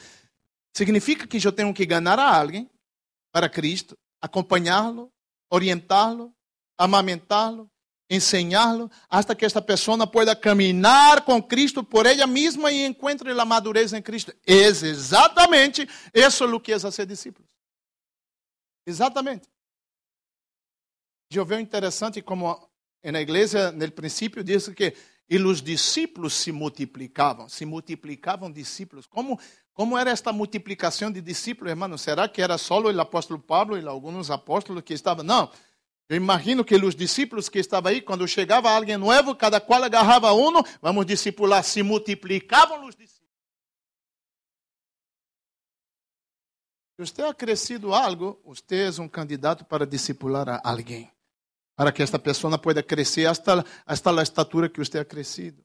Significa 0.74 1.28
que 1.28 1.46
eu 1.46 1.52
tenho 1.52 1.74
que 1.74 1.86
ganhar 1.86 2.18
a 2.18 2.40
alguém 2.40 2.70
para 3.30 3.50
Cristo, 3.50 3.98
acompanhá-lo, 4.22 5.12
orientá-lo, 5.50 6.34
amamentá-lo, 6.78 7.70
ensiná-lo, 8.10 8.90
hasta 9.10 9.36
que 9.36 9.46
esta 9.46 9.62
pessoa 9.62 10.06
pueda 10.06 10.36
caminhar 10.36 11.26
com 11.26 11.42
Cristo 11.42 11.84
por 11.84 12.06
ela 12.06 12.28
mesma 12.28 12.72
e 12.72 12.86
encontre 12.86 13.32
a 13.32 13.46
madurez 13.46 13.94
em 13.94 14.02
Cristo. 14.02 14.34
É 14.46 14.54
exatamente 14.54 15.88
isso 16.14 16.46
o 16.46 16.60
que 16.60 16.72
é 16.72 16.80
ser 16.80 17.06
discípulo. 17.06 17.48
Exatamente. 18.86 19.50
Eu 21.32 21.46
vejo 21.46 21.62
interessante 21.62 22.22
como 22.22 22.70
na 23.04 23.22
igreja, 23.22 23.72
no 23.72 23.92
princípio, 23.92 24.44
diz 24.44 24.68
que 24.70 24.96
e 25.30 25.38
os 25.38 25.62
discípulos 25.62 26.34
se 26.34 26.52
multiplicavam, 26.52 27.50
se 27.50 27.66
multiplicavam 27.66 28.52
discípulos. 28.52 29.08
Como, 29.08 29.40
como 29.76 29.96
era 29.98 30.10
esta 30.10 30.34
multiplicação 30.34 31.12
de 31.12 31.22
discípulos, 31.22 31.70
irmão? 31.70 31.96
Será 31.98 32.28
que 32.28 32.42
era 32.42 32.58
só 32.58 32.80
o 32.80 33.00
apóstolo 33.00 33.40
Pablo 33.40 33.78
e 33.78 33.86
alguns 33.86 34.32
apóstolos 34.32 34.82
que 34.82 34.94
estavam? 34.94 35.24
Não. 35.24 35.52
Eu 36.10 36.16
imagino 36.16 36.64
que 36.64 36.74
os 36.76 36.96
discípulos 36.96 37.50
que 37.50 37.60
estavam 37.60 37.92
aí, 37.92 38.02
quando 38.02 38.28
chegava 38.28 38.72
alguém 38.72 38.96
novo, 38.96 39.36
cada 39.36 39.60
qual 39.60 39.84
agarrava 39.84 40.34
um, 40.34 40.64
vamos 40.82 41.06
discipular, 41.06 41.64
se 41.64 41.84
multiplicavam 41.84 42.88
os 42.88 42.96
discípulos. 42.96 43.30
Se 46.98 47.06
você 47.06 47.22
ha 47.24 47.34
crescido 47.34 47.94
algo, 47.94 48.42
você 48.46 48.88
é 48.88 49.02
um 49.02 49.10
candidato 49.10 49.66
para 49.66 49.86
discipular 49.86 50.48
a 50.48 50.62
alguém 50.64 51.12
para 51.76 51.92
que 51.92 52.02
esta 52.02 52.18
pessoa 52.18 52.58
pueda 52.58 52.82
crescer 52.82 53.26
hasta 53.26 53.66
a 53.86 54.24
estatura 54.24 54.70
que 54.70 54.80
você 54.80 54.98
ha 55.00 55.06
crescido. 55.06 55.62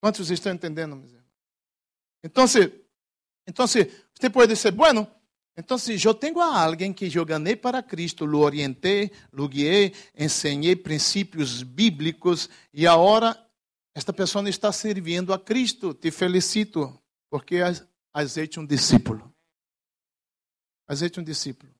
Quantos 0.00 0.30
estão 0.30 0.52
entendendo, 0.52 0.94
meus 0.94 1.17
Então, 2.22 2.44
então, 3.46 3.66
você 3.66 4.30
pode 4.32 4.52
dizer, 4.52 4.72
bueno, 4.72 5.10
então, 5.56 5.76
eu 6.04 6.14
tenho 6.14 6.40
a 6.40 6.62
alguém 6.62 6.92
que 6.92 7.10
eu 7.12 7.24
ganhei 7.24 7.56
para 7.56 7.82
Cristo, 7.82 8.24
lo 8.24 8.38
orientei, 8.40 9.10
lo 9.32 9.48
guiei, 9.48 9.92
ensinei 10.16 10.76
princípios 10.76 11.64
bíblicos 11.64 12.48
e 12.72 12.86
agora 12.86 13.36
esta 13.92 14.12
pessoa 14.12 14.48
está 14.48 14.70
servindo 14.70 15.32
a 15.32 15.38
Cristo. 15.38 15.92
Te 15.92 16.12
felicito, 16.12 16.96
porque 17.28 17.56
has 18.12 18.36
hecho 18.36 18.60
um 18.60 18.66
discípulo. 18.66 19.34
Has 20.86 21.02
hecho 21.02 21.20
um 21.20 21.24
discípulo. 21.24 21.74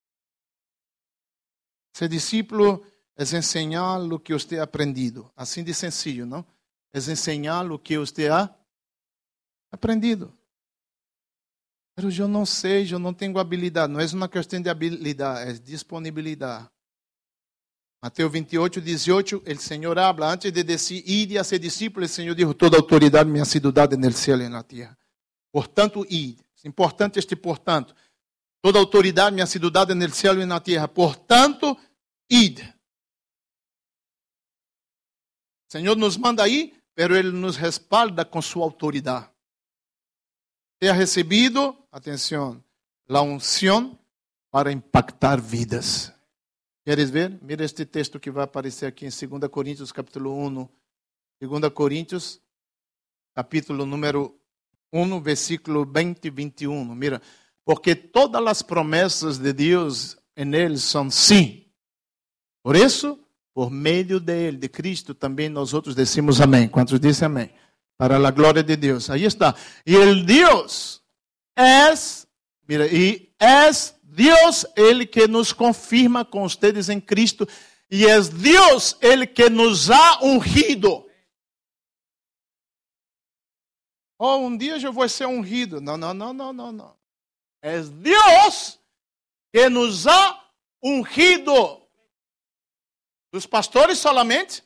Ser 1.93 2.09
discípulo 2.09 2.85
é 3.17 3.23
ensinar 3.23 3.99
o 4.01 4.19
que 4.19 4.33
você 4.33 4.59
ha 4.59 4.65
aprendido. 4.65 5.31
Assim 5.37 5.63
de 5.63 5.73
sencillo, 5.73 6.27
não? 6.27 6.45
É 6.93 6.99
ensinar 6.99 7.71
o 7.71 7.79
que 7.79 7.97
você 7.97 8.29
ha 8.29 8.53
aprendido. 9.71 10.33
Mas 11.97 12.17
eu 12.17 12.29
não 12.29 12.47
sei, 12.47 12.93
eu 12.93 12.99
não 12.99 13.13
tenho 13.13 13.39
habilidade. 13.39 13.93
Não 13.93 14.01
é 14.01 14.07
uma 14.07 14.29
questão 14.29 14.61
de 14.61 14.71
habilidade, 14.71 15.51
é 15.51 15.53
disponibilidade. 15.55 16.69
Mateus 18.01 18.31
28, 18.31 18.81
18, 18.81 19.43
o 19.45 19.57
Senhor 19.57 19.99
habla, 19.99 20.33
antes 20.33 20.53
de 20.53 20.63
dizer, 20.63 21.03
ide 21.05 21.37
a 21.37 21.43
ser 21.43 21.59
discípulo, 21.59 22.07
o 22.07 22.09
Senhor 22.09 22.35
dijo, 22.35 22.55
toda 22.55 22.77
autoridade 22.77 23.29
me 23.29 23.41
ha 23.41 23.45
sido 23.45 23.73
dada 23.73 23.97
no 23.97 24.13
céu 24.13 24.41
e 24.41 24.49
na 24.49 24.63
terra. 24.63 24.97
Portanto, 25.53 26.07
ide. 26.09 26.49
É 26.65 26.69
importante 26.69 27.19
este 27.19 27.37
portanto. 27.37 27.95
Toda 28.61 28.79
autoridade 28.79 29.35
me 29.35 29.43
ha 29.43 29.47
sido 29.47 29.71
dada 29.71 29.95
no 29.95 30.11
céu 30.11 30.41
e 30.41 30.45
na 30.45 30.61
terra. 30.61 30.89
Portanto, 30.89 31.77
id. 32.29 32.61
O 35.69 35.73
Senhor 35.73 35.97
nos 35.97 36.17
manda 36.17 36.43
aí, 36.43 36.75
pero 36.95 37.15
Ele 37.17 37.31
nos 37.31 37.57
respalda 37.57 38.25
com 38.25 38.43
sua 38.43 38.65
autoridade. 38.65 39.29
Tenha 40.81 40.93
recebido, 40.93 41.77
atenção, 41.91 42.63
a 43.09 43.23
unção 43.23 43.99
para 44.51 44.71
impactar 44.73 45.41
vidas. 45.41 46.13
Queres 46.85 47.11
ver? 47.11 47.39
Mira 47.43 47.65
este 47.65 47.85
texto 47.85 48.19
que 48.21 48.31
vai 48.31 48.45
aparecer 48.45 48.87
aqui 48.87 49.07
em 49.07 49.11
2 49.11 49.51
Coríntios, 49.51 49.93
capítulo 49.93 50.35
1. 50.47 50.69
2 51.41 51.73
Coríntios, 51.73 52.41
capítulo 53.35 53.85
número 53.85 54.39
1, 54.93 55.21
versículo 55.21 55.85
20 55.85 56.25
e 56.25 56.31
21. 56.31 56.95
Mira, 56.95 57.21
porque 57.65 57.95
todas 57.95 58.47
as 58.47 58.63
promessas 58.63 59.39
de 59.39 59.53
Deus 59.53 60.17
em 60.37 60.55
ele 60.55 60.79
são 60.79 61.11
sim 61.11 61.69
por 62.69 62.77
isso, 62.77 63.19
por 63.55 63.71
meio 63.71 64.21
dele, 64.21 64.59
de 64.59 64.69
Cristo, 64.69 65.15
também 65.15 65.49
nós 65.49 65.73
outros 65.73 65.95
decimos 65.95 66.39
amém. 66.39 66.69
Quantos 66.69 67.01
dizem 67.01 67.25
amém? 67.25 67.51
Para 67.99 68.17
a 68.17 68.31
glória 68.31 68.63
de 68.63 68.77
Deus. 68.77 69.11
Aí 69.11 69.25
está. 69.25 69.55
E 69.85 69.95
el 69.95 70.25
Deus 70.25 71.03
é, 71.57 71.93
mira, 72.67 72.87
e 72.87 73.35
é 73.39 73.71
Deus, 74.03 74.65
ele 74.77 75.05
que 75.05 75.27
nos 75.27 75.53
confirma 75.53 76.25
com 76.25 76.45
ustedes 76.45 76.89
em 76.89 77.01
Cristo 77.01 77.47
Y 77.91 78.05
es 78.05 78.43
Dios 78.43 78.99
el 79.01 79.33
que 79.33 79.49
nos 79.49 79.91
ha 79.91 80.19
ungido. 80.23 81.07
Oh, 84.19 84.37
um 84.39 84.57
dia 84.57 84.77
eu 84.79 84.93
vou 84.93 85.09
ser 85.09 85.27
ungido. 85.27 85.81
Não, 85.81 85.97
não, 85.97 86.13
não, 86.13 86.33
não, 86.33 86.53
não, 86.53 86.73
não. 86.73 86.99
É 87.63 87.81
Deus 87.81 88.79
que 89.53 89.69
nos 89.69 90.07
ha 90.07 90.51
ungido. 90.83 91.81
Os 93.33 93.47
pastores 93.47 93.99
solamente? 93.99 94.63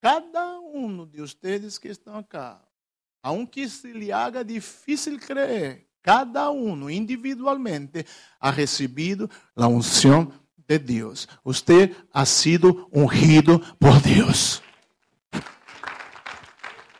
Cada 0.00 0.60
um 0.60 1.04
de 1.04 1.20
vocês 1.20 1.76
que 1.76 1.88
estão 1.88 2.18
aqui, 2.18 2.36
aunque 3.22 3.68
se 3.68 3.92
lhe 3.92 4.12
haga 4.12 4.44
difícil 4.44 5.18
crer, 5.18 5.88
cada 6.02 6.50
um 6.50 6.88
individualmente 6.88 8.06
ha 8.38 8.50
recebido 8.50 9.28
a 9.56 9.66
unção 9.66 10.32
de 10.68 10.78
Deus. 10.78 11.26
Você 11.42 11.96
ha 12.12 12.24
sido 12.24 12.88
ungido 12.92 13.58
por 13.80 14.00
Deus. 14.00 14.62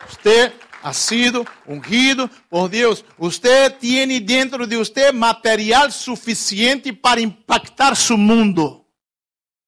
Você 0.08 0.52
ha 0.82 0.92
sido 0.92 1.46
ungido 1.66 2.28
por 2.50 2.68
Deus. 2.68 3.04
Você 3.16 3.70
tem 3.70 4.20
dentro 4.20 4.66
de 4.66 4.76
você 4.76 5.12
material 5.12 5.90
suficiente 5.92 6.92
para 6.92 7.20
impactar 7.20 7.94
seu 7.94 8.18
mundo, 8.18 8.84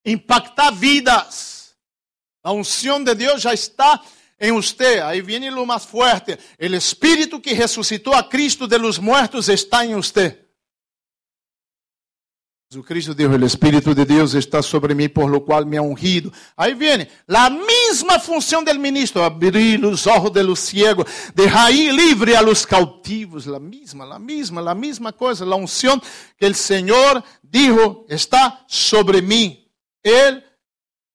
impactar 0.04 0.72
vidas. 0.72 1.60
A 2.42 2.53
unção 2.53 3.03
de 3.03 3.14
Deus 3.14 3.42
já 3.42 3.53
está 3.53 4.00
em 4.40 4.53
você. 4.53 5.00
Aí 5.00 5.20
vem 5.20 5.50
o 5.50 5.66
mais 5.66 5.85
forte. 5.85 6.38
O 6.59 6.64
Espírito 6.74 7.40
que 7.40 7.53
ressuscitou 7.53 8.14
a 8.14 8.22
Cristo 8.22 8.66
de 8.66 8.79
los 8.79 8.98
muertos 8.98 9.48
está 9.48 9.85
em 9.85 9.94
você. 9.94 10.38
Jesucristo 12.72 13.16
dijo, 13.16 13.35
el 13.35 13.42
Espíritu 13.42 13.96
de 13.96 14.05
Dios 14.05 14.33
está 14.35 14.62
sobre 14.62 14.94
mí, 14.94 15.09
por 15.09 15.29
lo 15.29 15.44
cual 15.44 15.66
me 15.66 15.76
ha 15.76 15.83
ungido. 15.83 16.33
Ahí 16.57 16.72
viene 16.72 17.11
la 17.26 17.50
misma 17.50 18.20
función 18.20 18.64
del 18.64 18.79
ministro, 18.79 19.24
abrir 19.24 19.81
los 19.81 20.07
ojos 20.07 20.33
de 20.33 20.44
los 20.44 20.61
ciegos, 20.61 21.05
dejar 21.35 21.72
libre 21.72 22.37
a 22.37 22.42
los 22.42 22.64
cautivos. 22.64 23.44
La 23.48 23.59
misma, 23.59 24.07
la 24.07 24.20
misma, 24.20 24.62
la 24.62 24.76
misma 24.76 25.11
cosa, 25.12 25.44
la 25.44 25.57
unción 25.57 26.00
que 26.38 26.46
el 26.46 26.55
Señor 26.55 27.24
dijo 27.42 28.07
está 28.09 28.64
sobre 28.68 29.20
mí. 29.20 29.68
Él, 30.00 30.44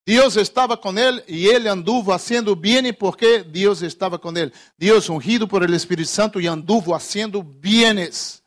Dios 0.06 0.38
estaba 0.38 0.80
con 0.80 1.00
él 1.00 1.24
y 1.28 1.48
él 1.48 1.68
anduvo 1.68 2.14
haciendo 2.14 2.56
bien 2.56 2.96
porque 2.98 3.44
Dios 3.44 3.82
estaba 3.82 4.20
con 4.20 4.38
él. 4.38 4.54
Dios 4.78 5.10
ungido 5.10 5.48
por 5.48 5.64
el 5.64 5.74
Espíritu 5.74 6.10
Santo 6.10 6.40
y 6.40 6.46
anduvo 6.46 6.94
haciendo 6.94 7.42
bienes. 7.42 8.44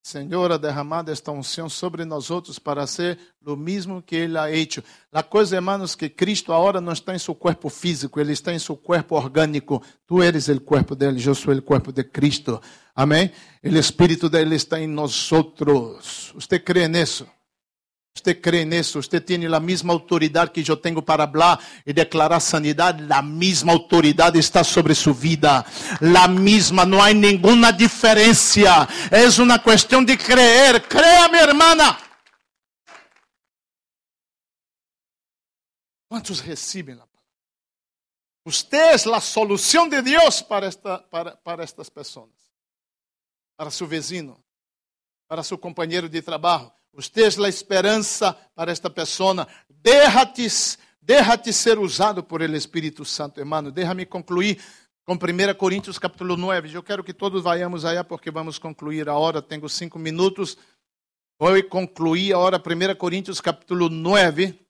Senhor, 0.00 0.52
ha 0.52 0.56
derramado 0.56 1.10
esta 1.10 1.30
unção 1.30 1.68
sobre 1.68 2.04
nós 2.04 2.30
outros 2.30 2.58
para 2.58 2.86
ser 2.86 3.18
o 3.44 3.54
mesmo 3.56 4.00
que 4.00 4.16
Ele 4.16 4.38
ha 4.38 4.50
hecho. 4.50 4.82
A 5.12 5.22
coisa, 5.22 5.56
hermanos, 5.56 5.94
que 5.94 6.08
Cristo 6.08 6.50
agora 6.50 6.80
não 6.80 6.94
está 6.94 7.14
em 7.14 7.18
seu 7.18 7.34
corpo 7.34 7.68
físico, 7.68 8.18
Ele 8.18 8.32
está 8.32 8.54
em 8.54 8.58
seu 8.58 8.74
corpo 8.74 9.16
orgânico. 9.16 9.82
Tu 10.06 10.22
eres 10.22 10.48
o 10.48 10.58
corpo 10.60 10.94
dele, 10.94 11.22
eu 11.22 11.34
sou 11.34 11.52
o 11.52 11.60
corpo 11.60 11.92
de 11.92 12.02
Cristo. 12.04 12.58
Amém? 12.96 13.30
O 13.62 13.68
Espírito 13.76 14.30
dele 14.30 14.54
está 14.54 14.80
em 14.80 14.86
nós 14.86 15.30
outros. 15.30 16.32
Você 16.34 16.58
crê 16.58 16.88
nisso? 16.88 17.26
Usted 18.18 18.40
cree 18.40 18.62
en 18.62 18.72
eso, 18.72 18.98
usted 18.98 19.24
tiene 19.24 19.48
la 19.48 19.60
misma 19.60 19.92
autoridad 19.92 20.50
que 20.50 20.64
yo 20.64 20.80
tengo 20.80 21.04
para 21.04 21.22
hablar 21.22 21.58
y 21.84 21.92
declarar 21.92 22.40
sanidad, 22.40 22.98
la 22.98 23.22
misma 23.22 23.72
autoridad 23.72 24.34
está 24.34 24.64
sobre 24.64 24.94
su 24.96 25.14
vida, 25.14 25.64
la 26.00 26.26
misma, 26.26 26.84
no 26.84 27.00
hay 27.00 27.14
ninguna 27.14 27.70
diferencia, 27.70 28.88
es 29.08 29.38
una 29.38 29.62
cuestión 29.62 30.04
de 30.04 30.18
creer, 30.18 30.82
crea 30.88 31.28
mi 31.28 31.38
hermana. 31.38 31.96
¿Cuántos 36.08 36.44
reciben 36.44 36.98
la 36.98 37.06
palabra? 37.06 37.32
Usted 38.44 38.94
es 38.94 39.06
la 39.06 39.20
solución 39.20 39.88
de 39.88 40.02
Dios 40.02 40.42
para, 40.42 40.66
esta, 40.66 41.08
para, 41.08 41.40
para 41.40 41.62
estas 41.62 41.88
personas, 41.88 42.52
para 43.54 43.70
su 43.70 43.86
vecino, 43.86 44.42
para 45.28 45.44
su 45.44 45.60
compañero 45.60 46.08
de 46.08 46.20
trabajo 46.20 46.77
Usted 46.92 47.26
es 47.26 47.38
la 47.38 47.48
esperanza 47.48 48.36
para 48.54 48.72
esta 48.72 48.92
persona. 48.92 49.46
Déjate, 49.68 50.46
déjate 51.00 51.52
ser 51.52 51.78
usado 51.78 52.26
por 52.26 52.42
el 52.42 52.54
Espírito 52.54 53.04
Santo, 53.04 53.40
hermano. 53.40 53.70
Déjame 53.70 54.06
concluir 54.06 54.58
com 55.04 55.14
1 55.14 55.54
Coríntios 55.56 55.98
capítulo 55.98 56.36
9. 56.36 56.70
Eu 56.74 56.82
quero 56.82 57.04
que 57.04 57.14
todos 57.14 57.42
vayamos 57.42 57.84
allá 57.84 58.04
porque 58.04 58.30
vamos 58.30 58.58
concluir 58.58 59.08
a 59.08 59.14
hora. 59.14 59.40
Tenho 59.40 59.68
cinco 59.68 59.98
minutos. 59.98 60.58
Vou 61.38 61.62
concluir 61.64 62.34
a 62.34 62.38
hora 62.38 62.58
1 62.58 62.94
Coríntios 62.96 63.40
capítulo 63.40 63.88
9. 63.88 64.68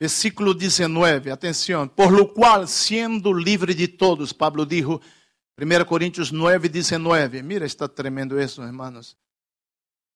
Versículo 0.00 0.54
19, 0.54 1.30
atenção. 1.30 1.88
Por 1.88 2.12
lo 2.12 2.32
qual, 2.32 2.68
sendo 2.68 3.32
livre 3.32 3.74
de 3.74 3.88
todos, 3.88 4.32
Pablo 4.32 4.64
dijo, 4.64 5.00
1 5.60 5.84
Coríntios 5.86 6.30
9, 6.30 6.68
19. 6.68 7.42
Mira, 7.42 7.66
está 7.66 7.88
tremendo 7.88 8.40
isso, 8.40 8.62
hermanos. 8.62 9.16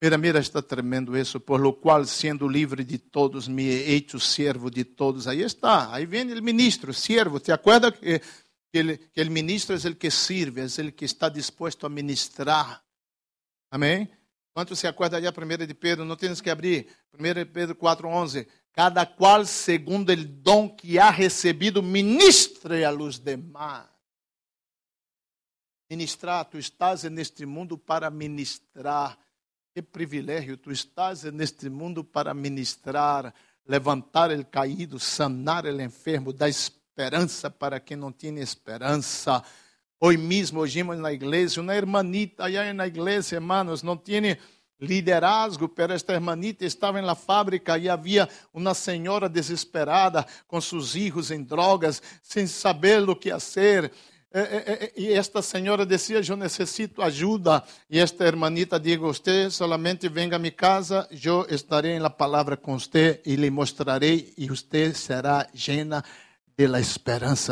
Mira, 0.02 0.18
mira, 0.18 0.40
está 0.40 0.60
tremendo 0.60 1.16
isso, 1.16 1.38
por 1.38 1.60
lo 1.60 1.74
qual, 1.74 2.04
sendo 2.06 2.48
livre 2.48 2.82
de 2.82 2.98
todos, 2.98 3.46
me 3.46 3.68
he 3.68 3.94
hecho 3.94 4.18
servo 4.18 4.68
de 4.68 4.84
todos. 4.84 5.28
Aí 5.28 5.42
está, 5.42 5.94
aí 5.94 6.06
vem 6.06 6.32
o 6.32 6.42
ministro, 6.42 6.92
servo. 6.92 7.38
¿Te 7.38 7.52
acuerdas 7.52 7.92
que, 8.00 8.20
que, 8.72 9.10
el 9.14 9.30
ministro 9.30 9.76
é 9.76 9.88
o 9.88 9.94
que 9.94 10.10
sirve, 10.10 10.62
é 10.62 10.82
o 10.82 10.92
que 10.92 11.04
está 11.04 11.28
disposto 11.28 11.86
a 11.86 11.88
ministrar? 11.88 12.82
Amém? 13.70 14.10
Quanto 14.52 14.74
se 14.74 14.88
acorda 14.88 15.18
aí 15.18 15.26
a 15.28 15.32
primeira 15.32 15.64
de 15.64 15.72
Pedro? 15.72 16.04
Não 16.04 16.16
tens 16.16 16.40
que 16.40 16.50
abrir. 16.50 16.88
1 17.14 17.52
Pedro 17.52 17.76
4,11. 17.76 18.48
Cada 18.72 19.06
qual 19.06 19.46
segundo 19.46 20.10
o 20.10 20.16
dom 20.16 20.68
que 20.74 20.98
ha 20.98 21.12
recebido, 21.12 21.80
ministre 21.80 22.84
a 22.84 22.90
los 22.90 23.20
demás. 23.20 23.86
Ministrar, 25.88 26.50
tu 26.50 26.58
estás 26.58 27.04
neste 27.04 27.46
mundo 27.46 27.78
para 27.78 28.10
ministrar 28.10 29.16
que 29.74 29.80
privilégio, 29.80 30.58
tu 30.58 30.70
estás 30.70 31.24
neste 31.24 31.70
mundo 31.70 32.04
para 32.04 32.34
ministrar, 32.34 33.32
levantar 33.66 34.30
o 34.30 34.44
caído, 34.44 35.00
sanar 35.00 35.64
o 35.64 35.80
enfermo, 35.80 36.30
dar 36.30 36.50
esperança 36.50 37.50
para 37.50 37.80
quem 37.80 37.96
não 37.96 38.12
tem 38.12 38.38
esperança. 38.38 39.42
Hoje 39.98 40.18
mesmo, 40.18 40.60
hoje 40.60 40.82
na 40.82 41.10
igreja, 41.10 41.62
uma 41.62 41.74
hermanita 41.74 42.44
allá 42.44 42.70
na 42.74 42.86
igreja, 42.86 43.36
hermanos, 43.36 43.82
não 43.82 43.96
tinha 43.96 44.38
liderazgo, 44.78 45.66
pero 45.66 45.94
esta 45.94 46.12
hermanita 46.12 46.66
estava 46.66 47.00
na 47.00 47.14
fábrica 47.14 47.78
e 47.78 47.88
havia 47.88 48.28
uma 48.52 48.74
senhora 48.74 49.26
desesperada 49.26 50.26
com 50.46 50.60
seus 50.60 50.92
filhos 50.92 51.30
em 51.30 51.42
drogas, 51.42 52.02
sem 52.22 52.46
saber 52.46 53.08
o 53.08 53.16
que 53.16 53.30
fazer. 53.30 53.90
E 54.96 55.12
esta 55.12 55.42
senhora 55.42 55.84
dizia: 55.84 56.20
Eu 56.26 56.36
necessito 56.36 57.02
ajuda. 57.02 57.62
E 57.90 57.98
esta 57.98 58.24
hermanita 58.24 58.80
digo: 58.80 59.06
Você 59.06 59.50
solamente 59.50 60.08
venga 60.08 60.36
a 60.36 60.38
minha 60.38 60.50
casa, 60.50 61.06
eu 61.22 61.46
estarei 61.50 61.98
na 61.98 62.08
palavra 62.08 62.56
com 62.56 62.78
você 62.78 63.20
e 63.26 63.36
lhe 63.36 63.50
mostrarei, 63.50 64.32
e 64.38 64.48
você 64.48 64.94
será 64.94 65.46
llena 65.54 66.02
de 66.56 66.66
la 66.66 66.80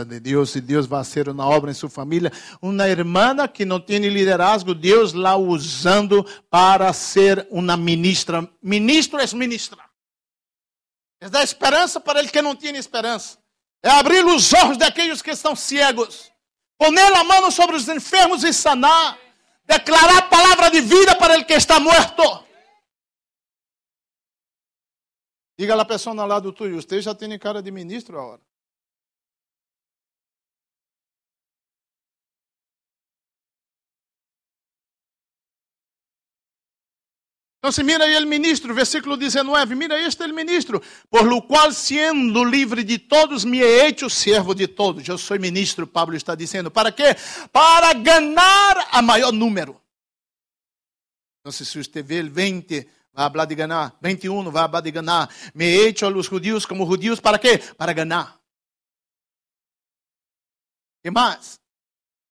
de 0.07 0.21
Deus. 0.21 0.57
E 0.57 0.61
Deus 0.63 0.87
vai 0.87 1.05
fazer 1.05 1.29
uma 1.29 1.47
obra 1.47 1.71
em 1.71 1.75
sua 1.75 1.91
família. 1.91 2.33
Uma 2.63 2.89
irmã 2.89 3.47
que 3.47 3.67
não 3.67 3.79
tem 3.79 3.99
liderazgo, 3.99 4.75
Deus 4.75 5.13
lá 5.13 5.37
usando 5.37 6.25
para 6.49 6.91
ser 6.95 7.47
uma 7.51 7.77
ministra. 7.77 8.49
Ministro 8.63 9.21
é 9.21 9.27
ministra. 9.35 9.79
É 11.21 11.29
dar 11.29 11.45
esperança 11.45 12.01
para 12.01 12.21
ele 12.21 12.31
que 12.31 12.41
não 12.41 12.57
tem 12.57 12.75
esperança. 12.77 13.39
É 13.83 13.91
abrir 13.91 14.25
os 14.25 14.51
olhos 14.55 14.79
daqueles 14.79 15.21
que 15.21 15.31
estão 15.31 15.55
cegos 15.55 16.30
poner 16.81 17.13
a 17.13 17.23
mão 17.23 17.51
sobre 17.51 17.77
os 17.77 17.87
enfermos 17.89 18.43
e 18.43 18.55
sanar, 18.55 19.19
declarar 19.67 20.31
palavra 20.31 20.71
de 20.71 20.81
vida 20.81 21.15
para 21.17 21.35
el 21.35 21.45
que 21.45 21.53
está 21.53 21.79
muerto. 21.79 22.23
Diga 25.59 25.79
a 25.79 25.85
pessoa 25.85 26.19
ao 26.19 26.27
lado 26.27 26.55
tuyo, 26.55 26.81
você 26.81 27.03
já 27.03 27.15
tem 27.15 27.39
cara 27.39 27.63
de 27.63 27.71
ministro 27.71 28.19
agora. 28.19 28.41
Então, 37.61 37.71
se 37.71 37.83
mira 37.83 38.07
o 38.07 38.27
ministro, 38.27 38.75
versículo 38.75 39.19
19, 39.19 39.75
mira 39.75 40.01
este 40.01 40.25
o 40.25 40.35
ministro, 40.35 40.83
por 41.11 41.27
lo 41.27 41.43
qual, 41.43 41.71
sendo 41.73 42.43
livre 42.43 42.83
de 42.83 42.99
todos, 42.99 43.45
me 43.45 43.59
he 43.59 43.87
hecho 43.87 44.09
servo 44.09 44.55
de 44.55 44.67
todos. 44.67 45.07
Eu 45.07 45.19
sou 45.19 45.39
ministro, 45.39 45.87
Pablo 45.87 46.17
está 46.17 46.35
dizendo. 46.35 46.71
Para 46.71 46.91
quê? 46.91 47.15
Para 47.53 47.93
ganhar 47.93 48.89
a 48.91 49.03
maior 49.03 49.31
número. 49.31 49.79
Então, 51.41 51.53
se 51.53 51.67
você 51.67 52.03
vê 52.03 52.23
o 52.23 52.31
20, 52.31 52.89
vai 53.13 53.31
falar 53.31 53.45
de 53.45 53.55
ganhar. 53.55 53.95
21 54.01 54.51
vai 54.51 54.67
falar 54.67 54.81
de 54.81 54.91
ganhar. 54.91 55.31
Me 55.55 55.67
he 55.67 55.89
hecho 55.89 56.07
a 56.07 56.09
los 56.09 56.29
judíos 56.29 56.65
como 56.65 56.87
judíos, 56.87 57.21
para 57.21 57.39
quê? 57.39 57.59
Para 57.77 57.93
ganhar. 57.93 58.41
E 61.05 61.11
mais? 61.11 61.61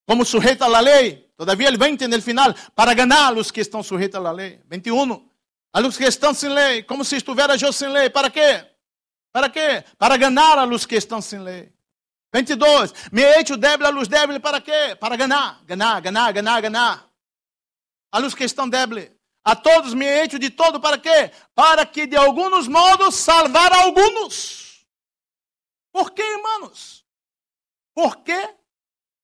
Como 0.07 0.25
sujeito 0.25 0.63
à 0.63 0.79
lei, 0.79 1.28
Todavía 1.39 1.69
el 1.69 1.77
20 1.77 2.03
en 2.03 2.11
el 2.11 2.21
final, 2.21 2.53
para 2.75 2.93
ganar 2.93 3.29
a 3.29 3.31
los 3.31 3.49
que 3.49 3.61
están 3.61 3.81
sujetos 3.81 4.19
a 4.19 4.21
la 4.21 4.33
ley. 4.33 4.61
21. 4.65 5.31
A 5.71 5.79
los 5.79 5.97
que 5.97 6.03
estão 6.03 6.33
sem 6.33 6.49
lei, 6.49 6.83
como 6.83 7.05
se 7.05 7.15
estivera 7.15 7.55
eu 7.55 7.71
sem 7.71 7.87
lei. 7.87 8.09
¿Para 8.09 8.29
quê? 8.29 8.69
¿Para 9.31 9.49
quê? 9.49 9.85
Para 9.97 10.17
ganhar 10.17 10.59
a 10.59 10.65
los 10.65 10.85
que 10.85 10.97
estão 10.97 11.21
sem 11.21 11.39
lei. 11.39 11.71
22. 12.33 12.93
Me 13.09 13.21
he 13.21 13.39
hecho 13.39 13.55
débil 13.55 13.85
a 13.85 13.89
los 13.89 14.09
débiles. 14.09 14.41
¿Para 14.41 14.59
quê? 14.59 14.97
Para 14.99 15.15
ganhar, 15.15 15.63
ganhar, 15.63 16.01
ganhar, 16.01 16.33
ganhar, 16.33 16.61
ganhar. 16.61 17.09
A 18.11 18.19
los 18.19 18.35
que 18.35 18.43
estão 18.43 18.67
débiles. 18.67 19.09
A 19.41 19.55
todos 19.55 19.93
me 19.93 20.05
he 20.05 20.23
hecho 20.25 20.37
de 20.37 20.49
todo. 20.49 20.81
¿Para 20.81 20.97
quê? 20.97 21.31
Para 21.55 21.85
que 21.85 22.05
de 22.05 22.17
alguns 22.17 22.67
modos 22.67 23.15
salvar 23.15 23.71
alguns. 23.71 24.85
¿Por 25.89 26.11
quê, 26.11 26.21
irmãos? 26.21 27.05
Porque 27.93 28.57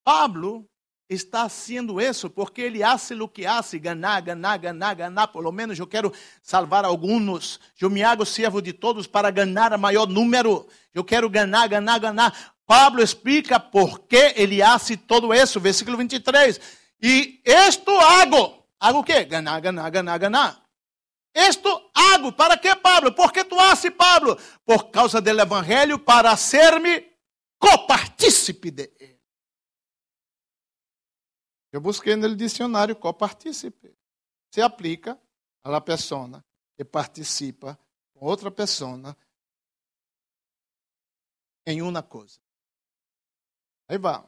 Pablo 0.01 0.65
está 1.09 1.43
haciendo 1.43 2.01
isso 2.01 2.29
porque 2.29 2.61
ele 2.61 2.83
hace 2.83 3.13
o 3.13 3.27
que 3.27 3.45
hace, 3.45 3.77
ganar, 3.77 4.21
ganar, 4.21 4.57
ganar, 4.57 4.95
ganar. 4.95 5.27
Por 5.27 5.43
lo 5.43 5.51
menos 5.51 5.77
eu 5.77 5.87
quero 5.87 6.11
salvar 6.41 6.83
alguns. 6.83 7.59
Eu 7.79 7.89
me 7.89 8.03
hago 8.03 8.25
servo 8.25 8.61
de 8.61 8.73
todos 8.73 9.07
para 9.07 9.29
ganhar 9.29 9.73
a 9.73 9.77
maior 9.77 10.07
número. 10.07 10.67
Eu 10.93 11.03
quero 11.03 11.29
ganhar, 11.29 11.67
ganhar, 11.67 11.99
ganhar. 11.99 12.55
Pablo 12.65 13.03
explica 13.03 13.59
por 13.59 13.99
que 13.99 14.33
ele 14.35 14.61
hace 14.61 14.97
todo 14.97 15.33
isso. 15.33 15.59
Versículo 15.59 15.97
23. 15.97 16.59
E 17.01 17.41
isto 17.45 17.91
hago. 17.91 18.65
Hago 18.79 18.99
o 18.99 19.03
quê? 19.03 19.23
Ganhar, 19.23 19.59
ganhar, 19.59 19.89
ganhar, 19.89 20.17
ganhar. 20.17 20.61
Isto 21.35 21.91
hago. 21.93 22.31
Para 22.31 22.57
que, 22.57 22.75
Pablo? 22.75 23.11
Por 23.11 23.31
que 23.31 23.43
tu 23.43 23.59
haces, 23.59 23.91
Pablo? 23.91 24.37
Por 24.65 24.89
causa 24.89 25.21
do 25.21 25.29
evangelho, 25.29 25.99
para 25.99 26.35
ser-me 26.35 27.05
copartícipe 27.59 28.71
de. 28.71 29.14
Eu 31.75 31.81
busquei 31.81 32.15
no 32.15 32.33
dicionário 32.33 32.95
copartícipe. 32.95 33.93
Se 34.49 34.61
aplica 34.61 35.21
a 35.61 35.69
la 35.69 35.81
persona 35.81 36.41
que 36.77 36.85
participa 36.85 37.77
com 38.13 38.25
outra 38.25 38.49
pessoa 38.49 39.13
em 41.67 41.81
uma 41.81 42.01
coisa. 42.01 42.39
Aí 43.89 43.97
vai. 43.97 44.25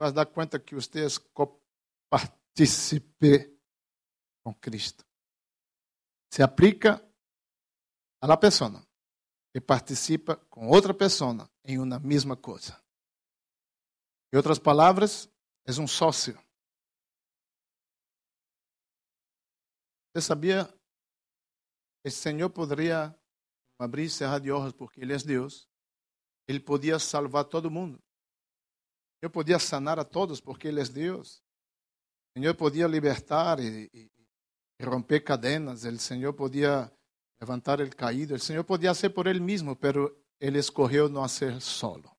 Vai 0.00 0.10
dar 0.14 0.24
conta 0.24 0.58
que 0.58 0.74
vocês 0.74 1.18
coparticipem 1.18 3.54
com 4.42 4.54
Cristo. 4.54 5.06
Se 6.32 6.42
aplica 6.42 7.06
a 8.22 8.26
la 8.26 8.38
pessoa 8.38 8.82
que 9.52 9.60
participa 9.60 10.36
com 10.48 10.68
outra 10.68 10.94
pessoa 10.94 11.50
em 11.62 11.78
uma 11.78 12.00
mesma 12.00 12.34
coisa. 12.34 12.82
Em 14.32 14.38
outras 14.38 14.58
palavras, 14.58 15.30
És 15.66 15.78
um 15.78 15.86
sócio. 15.86 16.38
Você 20.14 20.22
sabia 20.22 20.64
que 22.02 22.08
o 22.08 22.10
Senhor 22.10 22.48
poderia 22.50 23.14
abrir 23.78 24.04
e 24.04 24.10
cerrar 24.10 24.38
de 24.38 24.50
olhos 24.50 24.72
porque 24.72 25.00
Ele 25.00 25.12
é 25.12 25.18
Deus? 25.18 25.68
Ele 26.48 26.60
podia 26.60 26.98
salvar 27.00 27.44
todo 27.44 27.70
mundo. 27.70 28.00
Eu 29.20 29.28
podia 29.28 29.58
sanar 29.58 29.98
a 29.98 30.04
todos 30.04 30.40
porque 30.40 30.68
Ele 30.68 30.80
é 30.80 30.84
Deus. 30.84 31.42
O 32.30 32.38
Senhor 32.38 32.54
podia 32.54 32.86
libertar 32.86 33.58
e, 33.58 33.90
e, 33.92 34.10
e 34.80 34.84
romper 34.84 35.20
cadenas. 35.20 35.84
O 35.84 35.98
Senhor 35.98 36.32
podia 36.32 36.90
levantar 37.40 37.80
o 37.80 37.96
caído. 37.96 38.34
O 38.34 38.38
Senhor 38.38 38.62
podia 38.62 38.94
ser 38.94 39.10
por 39.10 39.26
Ele 39.26 39.40
mesmo, 39.40 39.76
mas 39.76 39.94
Ele 40.40 40.58
escolheu 40.58 41.08
não 41.08 41.26
ser 41.26 41.60
solo. 41.60 42.16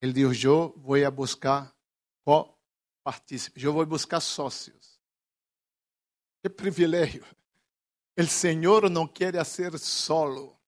Ele 0.00 0.12
disse: 0.12 0.46
Eu 0.46 0.72
vou 0.78 1.04
a 1.04 1.10
buscar 1.10 1.74
co-partícipes. 2.24 3.62
Eu 3.62 3.72
vou 3.72 3.84
buscar 3.86 4.20
sócios. 4.20 5.00
Que 6.42 6.48
privilégio. 6.48 7.24
O 8.18 8.26
Senhor 8.26 8.88
não 8.90 9.06
quer 9.06 9.44
ser 9.44 9.78
solo. 9.78 10.58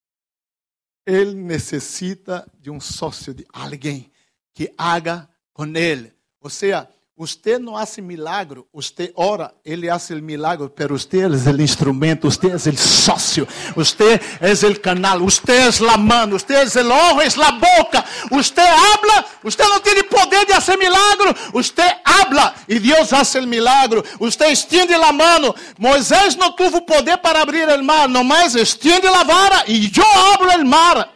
Ele 1.06 1.34
necessita 1.34 2.50
de 2.58 2.70
um 2.70 2.80
sócio, 2.80 3.34
de 3.34 3.44
alguém 3.52 4.10
que 4.54 4.72
haga 4.78 5.28
com 5.52 5.66
ele. 5.66 6.14
Ou 6.40 6.48
seja, 6.48 6.88
Usted 7.22 7.61
no 7.61 7.78
hace 7.78 8.02
milagro, 8.02 8.66
usted 8.72 9.12
ora, 9.14 9.54
ele 9.62 9.88
hace 9.88 10.12
el 10.12 10.20
milagro, 10.20 10.74
pero 10.74 10.96
usted 10.96 11.32
es 11.32 11.46
el 11.46 11.61
instrumento, 11.61 12.26
usted 12.26 12.56
es 12.56 12.66
el 12.66 12.76
socio, 12.76 13.46
usted 13.76 14.20
es 14.40 14.64
el 14.64 14.80
canal, 14.80 15.22
usted 15.22 15.68
es 15.68 15.80
la 15.80 15.96
mano, 15.96 16.35
usted 16.35 16.62
es 16.62 16.74
el 16.74 16.90
ojo, 16.90 17.22
es 17.22 17.37
la 17.37 17.52
boca. 17.52 18.04
Usted 18.28 18.64
habla, 18.64 19.24
usted 19.44 19.64
no 19.72 19.80
tiene 19.80 20.02
poder 20.02 20.48
de 20.48 20.54
hacer 20.54 20.76
milagro, 20.76 21.32
usted 21.52 21.88
habla 22.04 22.56
y 22.66 22.80
Dios 22.80 23.12
hace 23.12 23.38
el 23.38 23.46
milagro. 23.46 24.02
Usted 24.18 24.50
extiende 24.50 24.98
la 24.98 25.12
mano. 25.12 25.54
Moisés 25.78 26.37
no 26.37 26.56
tuvo 26.56 26.85
poder 26.85 27.22
para 27.22 27.42
abrir 27.42 27.68
el 27.68 27.85
mar, 27.85 28.11
nomás 28.11 28.56
extiende 28.56 29.08
la 29.08 29.22
vara 29.22 29.62
y 29.68 29.88
yo 29.92 30.02
abro 30.35 30.50
el 30.50 30.64
mar. 30.64 31.12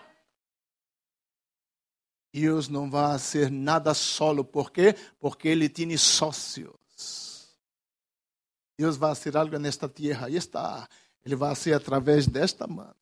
Deus 2.37 2.69
não 2.69 2.91
vai 2.91 3.19
ser 3.19 3.51
nada 3.51 3.95
solo. 3.95 4.45
Por 4.45 4.71
quê? 4.71 4.95
Porque 5.19 5.49
Ele 5.49 5.71
tem 5.71 5.97
sócios. 5.97 7.57
Deus 8.79 8.99
vai 8.99 9.15
ser 9.15 9.39
algo 9.39 9.59
nesta 9.59 9.89
terra. 9.89 10.27
Aí 10.27 10.37
está. 10.37 10.87
Ele 11.25 11.35
vai 11.35 11.57
ser 11.57 11.73
através 11.73 12.27
desta 12.27 12.67
mão. 12.67 12.95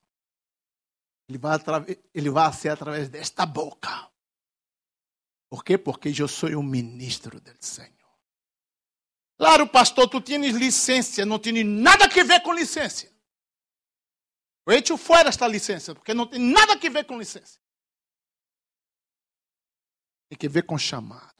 Ele 1.28 1.36
vai, 1.36 1.58
ele 2.14 2.30
vai 2.30 2.52
ser 2.52 2.68
através 2.68 3.08
desta 3.08 3.44
boca. 3.44 4.08
Por 5.50 5.64
quê? 5.64 5.76
Porque 5.76 6.14
eu 6.16 6.28
sou 6.28 6.50
um 6.50 6.62
ministro 6.62 7.40
do 7.40 7.50
Senhor. 7.58 7.90
Claro, 9.36 9.66
pastor, 9.66 10.08
tu 10.08 10.20
tens 10.20 10.54
licença, 10.54 11.26
não 11.26 11.40
tem 11.40 11.64
nada 11.64 12.04
a 12.04 12.08
ver 12.08 12.40
com 12.40 12.52
licença. 12.52 13.08
Eu 14.64 14.74
echo 14.74 14.96
fora 14.96 15.28
esta 15.28 15.48
licença, 15.48 15.92
porque 15.92 16.14
não 16.14 16.24
tem 16.24 16.38
nada 16.38 16.74
a 16.74 16.76
ver 16.76 17.04
com 17.04 17.18
licença. 17.18 17.63
Tem 20.34 20.38
que 20.40 20.48
ver 20.48 20.64
com 20.64 20.76
chamado. 20.76 21.32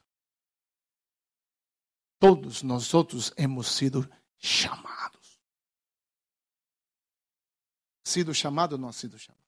Todos 2.20 2.62
nós 2.62 2.94
outros 2.94 3.33
hemos 3.37 3.66
sido 3.66 4.09
chamados. 4.38 5.40
Sido 8.07 8.33
chamado 8.33 8.74
ou 8.74 8.78
não 8.78 8.92
sido 8.92 9.18
chamado? 9.18 9.42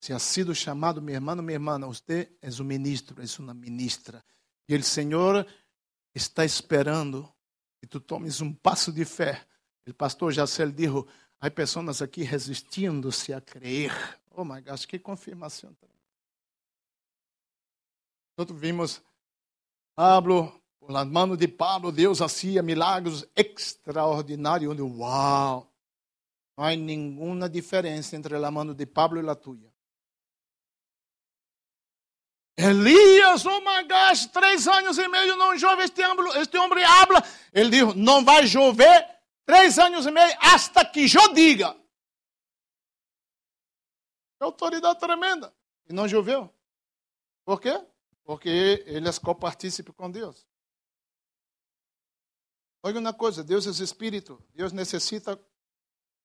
Se 0.00 0.12
ha 0.12 0.18
sido 0.20 0.54
chamado, 0.54 1.02
meu 1.02 1.16
irmão, 1.16 1.34
minha 1.42 1.54
irmã, 1.54 1.76
você 1.80 2.32
é 2.40 2.48
um 2.60 2.64
ministro, 2.64 3.20
é 3.20 3.24
uma 3.40 3.52
ministra. 3.52 4.24
E 4.68 4.76
o 4.76 4.84
Senhor 4.84 5.44
está 6.14 6.44
esperando 6.44 7.28
que 7.80 7.88
tu 7.88 7.98
tomes 7.98 8.40
um 8.40 8.54
passo 8.54 8.92
de 8.92 9.04
fé. 9.04 9.44
O 9.88 9.92
pastor 9.92 10.30
Jacel 10.30 10.70
disse: 10.70 11.04
há 11.40 11.50
pessoas 11.50 12.00
aqui 12.00 12.22
resistindo-se 12.22 13.32
a 13.32 13.40
crer. 13.40 13.90
Oh 14.30 14.44
my 14.44 14.60
gosh, 14.60 14.86
que 14.86 15.00
confirmação. 15.00 15.76
Nosotros 18.42 18.60
vimos 18.60 19.00
Pablo, 19.94 20.60
por 20.80 20.90
las 20.90 21.06
manos 21.06 21.38
de 21.38 21.46
Pablo, 21.46 21.92
Deus 21.92 22.20
hacía 22.20 22.60
milagros 22.60 23.24
extraordinários. 23.36 24.76
Uau! 24.80 25.72
Não 26.56 26.64
há 26.64 26.74
nenhuma 26.74 27.48
diferença 27.48 28.16
entre 28.16 28.34
a 28.34 28.50
mão 28.50 28.74
de 28.74 28.84
Pablo 28.84 29.22
e 29.22 29.30
a 29.30 29.36
tua. 29.36 29.72
Elias, 32.56 33.46
oh 33.46 33.60
my 33.60 33.86
gosh, 33.88 34.26
três 34.26 34.66
anos 34.66 34.98
e 34.98 35.06
meio 35.06 35.36
não 35.36 35.56
chove, 35.56 35.84
este 35.84 36.02
homem, 36.02 36.40
este 36.40 36.58
homem 36.58 36.84
habla. 36.84 37.22
Ele 37.52 37.70
disse, 37.70 37.96
não 37.96 38.24
vai 38.24 38.44
chover 38.48 39.08
três 39.46 39.78
anos 39.78 40.04
e 40.04 40.10
meio 40.10 40.36
hasta 40.40 40.84
que 40.84 41.02
eu 41.02 41.32
diga. 41.32 41.74
Que 44.36 44.44
autoridade 44.44 44.98
tremenda. 44.98 45.54
E 45.88 45.92
não 45.92 46.08
choveu. 46.08 46.52
Por 47.44 47.60
quê? 47.60 47.91
Porque 48.24 48.48
ele 48.86 49.08
é 49.08 49.20
copartícipe 49.20 49.92
com 49.92 50.10
Deus. 50.10 50.46
Olha 52.84 52.98
uma 52.98 53.14
coisa, 53.14 53.44
Deus 53.44 53.66
é 53.66 53.84
espírito. 53.84 54.42
Deus 54.54 54.72
necessita 54.72 55.38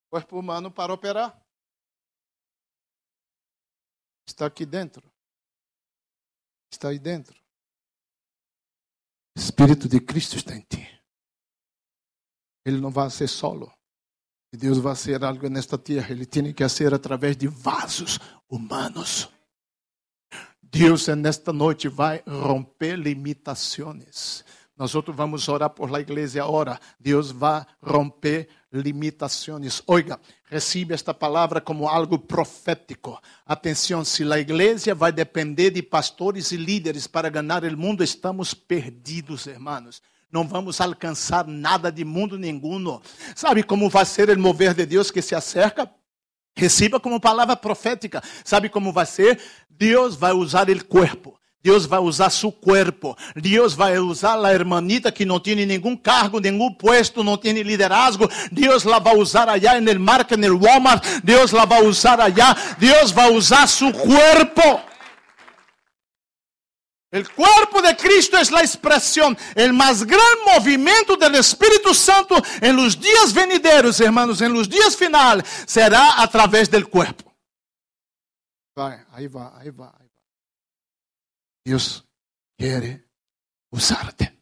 corpo 0.09 0.39
humano 0.39 0.71
para 0.71 0.93
operar. 0.93 1.39
Está 4.27 4.45
aqui 4.45 4.65
dentro. 4.65 5.11
Está 6.71 6.89
aí 6.89 6.99
dentro. 6.99 7.41
O 9.35 9.39
Espírito 9.39 9.87
de 9.87 9.99
Cristo 10.01 10.35
está 10.35 10.55
em 10.55 10.61
ti. 10.61 10.85
Ele 12.65 12.81
não 12.81 12.91
vai 12.91 13.09
ser 13.09 13.27
solo. 13.27 13.71
Deus 14.51 14.79
vai 14.79 14.95
ser 14.95 15.23
algo 15.23 15.47
nesta 15.47 15.77
terra. 15.77 16.11
Ele 16.11 16.25
tem 16.25 16.51
que 16.53 16.67
ser 16.67 16.93
através 16.93 17.37
de 17.37 17.47
vasos 17.47 18.17
humanos. 18.49 19.29
Deus 20.71 21.07
nesta 21.07 21.53
noite 21.53 21.87
vai 21.87 22.21
romper 22.27 22.97
limitações. 22.97 24.43
Nós 24.77 24.93
outros 24.93 25.15
vamos 25.15 25.47
orar 25.47 25.69
por 25.69 25.89
la 25.89 25.99
igreja 25.99 26.43
agora. 26.43 26.79
Deus 26.99 27.31
vai 27.31 27.65
romper 27.81 28.47
limitações. 28.71 29.81
Oiga, 29.87 30.19
recebe 30.45 30.93
esta 30.93 31.13
palavra 31.13 31.59
como 31.61 31.87
algo 31.87 32.19
profético. 32.19 33.19
Atenção, 33.45 34.03
se 34.03 34.23
a 34.31 34.37
igreja 34.37 34.93
vai 34.93 35.11
depender 35.11 35.71
de 35.71 35.81
pastores 35.81 36.51
e 36.51 36.57
líderes 36.57 37.07
para 37.07 37.29
ganhar 37.29 37.63
o 37.63 37.77
mundo, 37.77 38.03
estamos 38.03 38.53
perdidos, 38.53 39.47
hermanos. 39.47 40.01
não 40.29 40.45
vamos 40.45 40.81
alcançar 40.81 41.47
nada 41.47 41.89
de 41.89 42.03
mundo 42.03 42.37
nenhum. 42.37 42.99
Sabe 43.35 43.63
como 43.63 43.89
vai 43.89 44.05
ser 44.05 44.29
o 44.29 44.39
mover 44.39 44.73
de 44.73 44.85
Deus 44.85 45.09
que 45.09 45.21
se 45.21 45.33
acerca? 45.33 45.89
Receba 46.57 46.99
como 46.99 47.19
palavra 47.19 47.55
profética. 47.55 48.21
Sabe 48.43 48.67
como 48.67 48.91
vai 48.91 49.05
ser? 49.05 49.39
Deus 49.69 50.15
vai 50.15 50.33
usar 50.33 50.69
o 50.69 50.85
corpo. 50.85 51.37
Deus 51.63 51.85
vai 51.85 51.99
usar 51.99 52.29
seu 52.29 52.51
corpo. 52.51 53.15
Deus 53.35 53.73
vai 53.73 53.99
usar 53.99 54.43
a 54.43 54.53
hermanita 54.53 55.11
que 55.11 55.25
não 55.25 55.39
tem 55.39 55.55
nenhum 55.55 55.95
cargo, 55.95 56.39
nenhum 56.39 56.73
puesto, 56.73 57.23
não 57.23 57.37
tem 57.37 57.53
liderazgo. 57.61 58.29
Deus 58.51 58.83
la 58.83 58.99
vai 58.99 59.15
usar 59.15 59.47
allá 59.47 59.79
no 59.79 59.99
market, 59.99 60.37
no 60.37 60.57
Walmart. 60.57 61.03
Deus 61.23 61.51
la 61.51 61.65
vai 61.65 61.83
usar 61.85 62.19
allá. 62.19 62.55
Deus 62.79 63.11
vai 63.11 63.31
usar 63.31 63.67
seu 63.67 63.91
corpo. 63.91 64.81
El 67.09 67.31
cuerpo 67.33 67.81
de 67.81 67.95
Cristo 67.95 68.37
es 68.37 68.51
la 68.51 68.59
expresión, 68.59 69.37
el 69.55 69.71
más 69.71 70.03
gran 70.03 70.43
movimiento 70.45 71.15
del 71.15 71.35
Espíritu 71.35 71.93
Santo 71.93 72.35
en 72.61 72.75
los 72.75 72.99
días 72.99 73.33
venideros, 73.33 73.99
hermanos, 74.01 74.41
en 74.41 74.51
los 74.51 74.67
días 74.67 74.97
finales, 74.97 75.47
será 75.65 76.21
a 76.21 76.29
través 76.29 76.69
del 76.69 76.89
cuerpo. 76.89 77.33
Vai, 78.75 79.05
aí 79.11 79.27
vai, 79.27 79.49
aí 79.55 79.71
vai, 79.71 79.89
aí 79.99 80.07
vai. 80.07 80.23
Deus 81.63 82.05
quer 82.57 83.07
usar-te. 83.71 84.37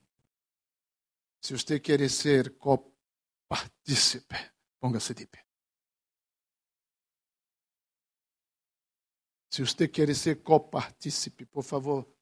Se 1.39 1.53
você 1.53 1.79
quer 1.79 2.09
ser 2.09 2.57
copartícipe, 2.57 4.35
ponga-se 4.79 5.13
de 5.13 5.27
pé. 5.27 5.45
Se 9.51 9.61
você 9.61 9.87
quer 9.87 10.13
ser 10.15 10.41
copartícipe, 10.41 11.45
por 11.45 11.63
favor, 11.63 12.14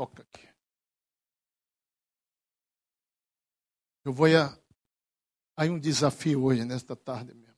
toca 0.00 0.22
aqui. 0.22 0.48
Eu 4.02 4.14
vou 4.14 4.26
a. 4.34 4.58
Há 5.54 5.64
um 5.64 5.78
desafio 5.78 6.42
hoje, 6.42 6.64
nesta 6.64 6.96
tarde 6.96 7.34
mesmo. 7.34 7.54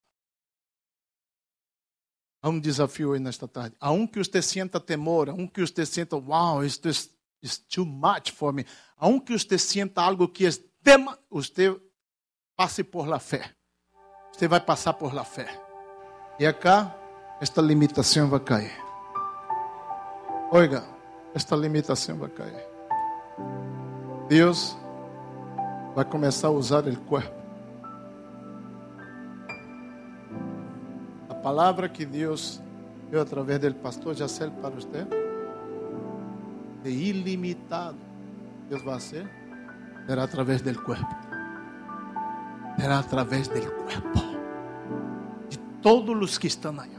Há 2.42 2.48
um 2.48 2.58
desafio 2.58 3.10
hoje 3.10 3.22
nesta 3.22 3.46
tarde. 3.46 3.76
Há 3.78 3.92
um 3.92 4.08
que 4.08 4.18
você 4.18 4.42
sinta 4.42 4.80
temor, 4.80 5.30
há 5.30 5.34
um 5.34 5.46
que 5.46 5.60
você 5.60 5.86
sinta, 5.86 6.16
wow, 6.16 6.64
isto 6.64 6.88
é 6.88 6.92
is 7.40 7.58
too 7.58 7.86
much 7.86 8.32
for 8.32 8.52
me. 8.52 8.66
Há 8.96 9.06
um 9.06 9.20
que 9.20 9.38
você 9.38 9.56
sinta 9.56 10.02
algo 10.02 10.26
que 10.26 10.44
é 10.44 10.50
tema, 10.82 11.16
você 11.30 11.80
passe 12.56 12.82
por 12.82 13.06
la 13.06 13.20
fé. 13.20 13.54
Você 14.32 14.48
vai 14.48 14.60
passar 14.60 14.94
por 14.94 15.14
la 15.14 15.24
fé. 15.24 15.46
E 16.40 16.46
acá, 16.46 16.92
esta 17.40 17.62
limitação 17.62 18.28
vai 18.28 18.40
cair. 18.40 18.76
Oiga, 20.50 21.01
esta 21.34 21.56
limitação 21.56 22.16
vai 22.16 22.28
cair. 22.28 22.66
Deus 24.28 24.76
vai 25.94 26.04
começar 26.04 26.48
a 26.48 26.50
usar 26.50 26.86
o 26.86 26.96
corpo. 27.00 27.42
A 31.28 31.34
palavra 31.34 31.88
que 31.88 32.04
Deus 32.04 32.60
deu 33.10 33.20
através 33.20 33.58
do 33.60 33.74
pastor 33.74 34.14
Jacel 34.14 34.50
para 34.52 34.70
você, 34.70 35.06
de 36.82 36.90
ilimitado, 36.90 37.98
Deus 38.68 38.82
vai 38.82 39.00
ser, 39.00 39.28
será 40.06 40.24
através 40.24 40.62
do 40.62 40.82
corpo. 40.82 41.16
Será 42.78 42.98
através 42.98 43.48
do 43.48 43.60
corpo. 43.60 44.18
De 45.48 45.58
todos 45.82 46.22
os 46.22 46.38
que 46.38 46.46
estão 46.46 46.78
aí. 46.80 46.90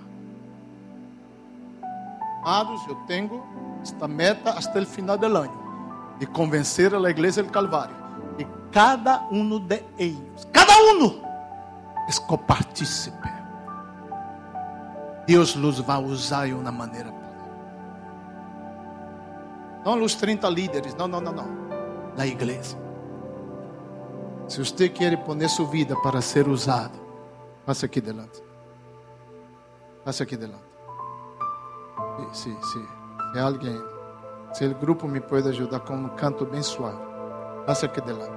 Amados, 2.43 2.85
eu 2.87 2.95
tenho 3.07 3.41
esta 3.83 4.07
meta 4.07 4.51
hasta 4.51 4.79
el 4.79 4.87
final 4.87 5.19
del 5.19 5.35
año 5.35 6.15
de 6.19 6.25
convencer 6.27 6.95
a 6.95 6.99
la 6.99 7.11
iglesia 7.11 7.43
del 7.43 7.51
Calvario 7.51 7.95
que 8.37 8.47
cada 8.71 9.27
uno 9.29 9.59
de 9.59 9.85
ellos, 9.97 10.47
cada 10.51 10.73
uno 10.95 11.15
es 12.07 12.19
copartícipe. 12.19 13.31
Deus 15.27 15.55
los 15.55 15.85
vai 15.85 16.03
usar 16.03 16.45
de 16.45 16.53
uma 16.53 16.71
maneira 16.71 17.23
não 19.83 20.01
os 20.01 20.15
30 20.15 20.49
líderes, 20.49 20.95
não, 20.95 21.07
não, 21.07 21.19
não, 21.19 21.33
não. 21.33 21.47
Na 22.15 22.25
igreja. 22.25 22.77
Se 24.47 24.63
você 24.63 24.87
quer 24.87 25.17
poner 25.23 25.49
sua 25.49 25.65
vida 25.65 25.95
para 26.01 26.21
ser 26.21 26.47
usado, 26.47 26.97
passe 27.65 27.85
aqui 27.85 27.99
delante. 27.99 28.41
Passe 30.05 30.23
aqui 30.23 30.37
delante. 30.37 30.63
Sim, 32.31 32.57
sim, 32.61 32.87
Se 33.33 33.39
alguém, 33.39 33.81
se 34.53 34.65
o 34.67 34.75
grupo 34.75 35.07
me 35.07 35.19
pode 35.19 35.49
ajudar 35.49 35.79
com 35.79 35.95
um 35.95 36.09
canto 36.09 36.45
bem 36.45 36.61
suave, 36.61 36.99
passa 37.65 37.87
aqui 37.87 37.99
delante. 37.99 38.31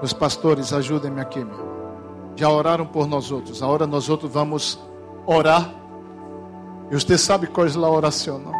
Os 0.00 0.12
pastores, 0.12 0.72
ajudem-me 0.72 1.20
aqui, 1.20 1.44
meu. 1.44 1.74
Já 2.36 2.48
oraram 2.48 2.86
por 2.86 3.08
nós 3.08 3.32
outros. 3.32 3.60
Agora 3.64 3.84
nós 3.84 4.08
outros 4.08 4.32
vamos 4.32 4.78
orar. 5.26 5.74
E 6.88 6.94
você 6.94 7.18
sabe 7.18 7.48
qual 7.48 7.66
é 7.66 7.70
a 7.70 7.90
oração, 7.90 8.38
não? 8.38 8.54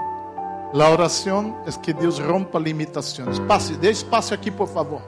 A 0.82 0.90
oração 0.90 1.62
é 1.64 1.70
que 1.70 1.92
Deus 1.92 2.18
rompa 2.18 2.58
limitações. 2.58 3.38
Passe, 3.38 3.76
dê 3.76 3.92
espaço 3.92 4.34
aqui, 4.34 4.50
por 4.50 4.66
favor. 4.66 5.00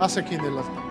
Passe 0.00 0.18
aqui 0.18 0.36
nela. 0.36 0.83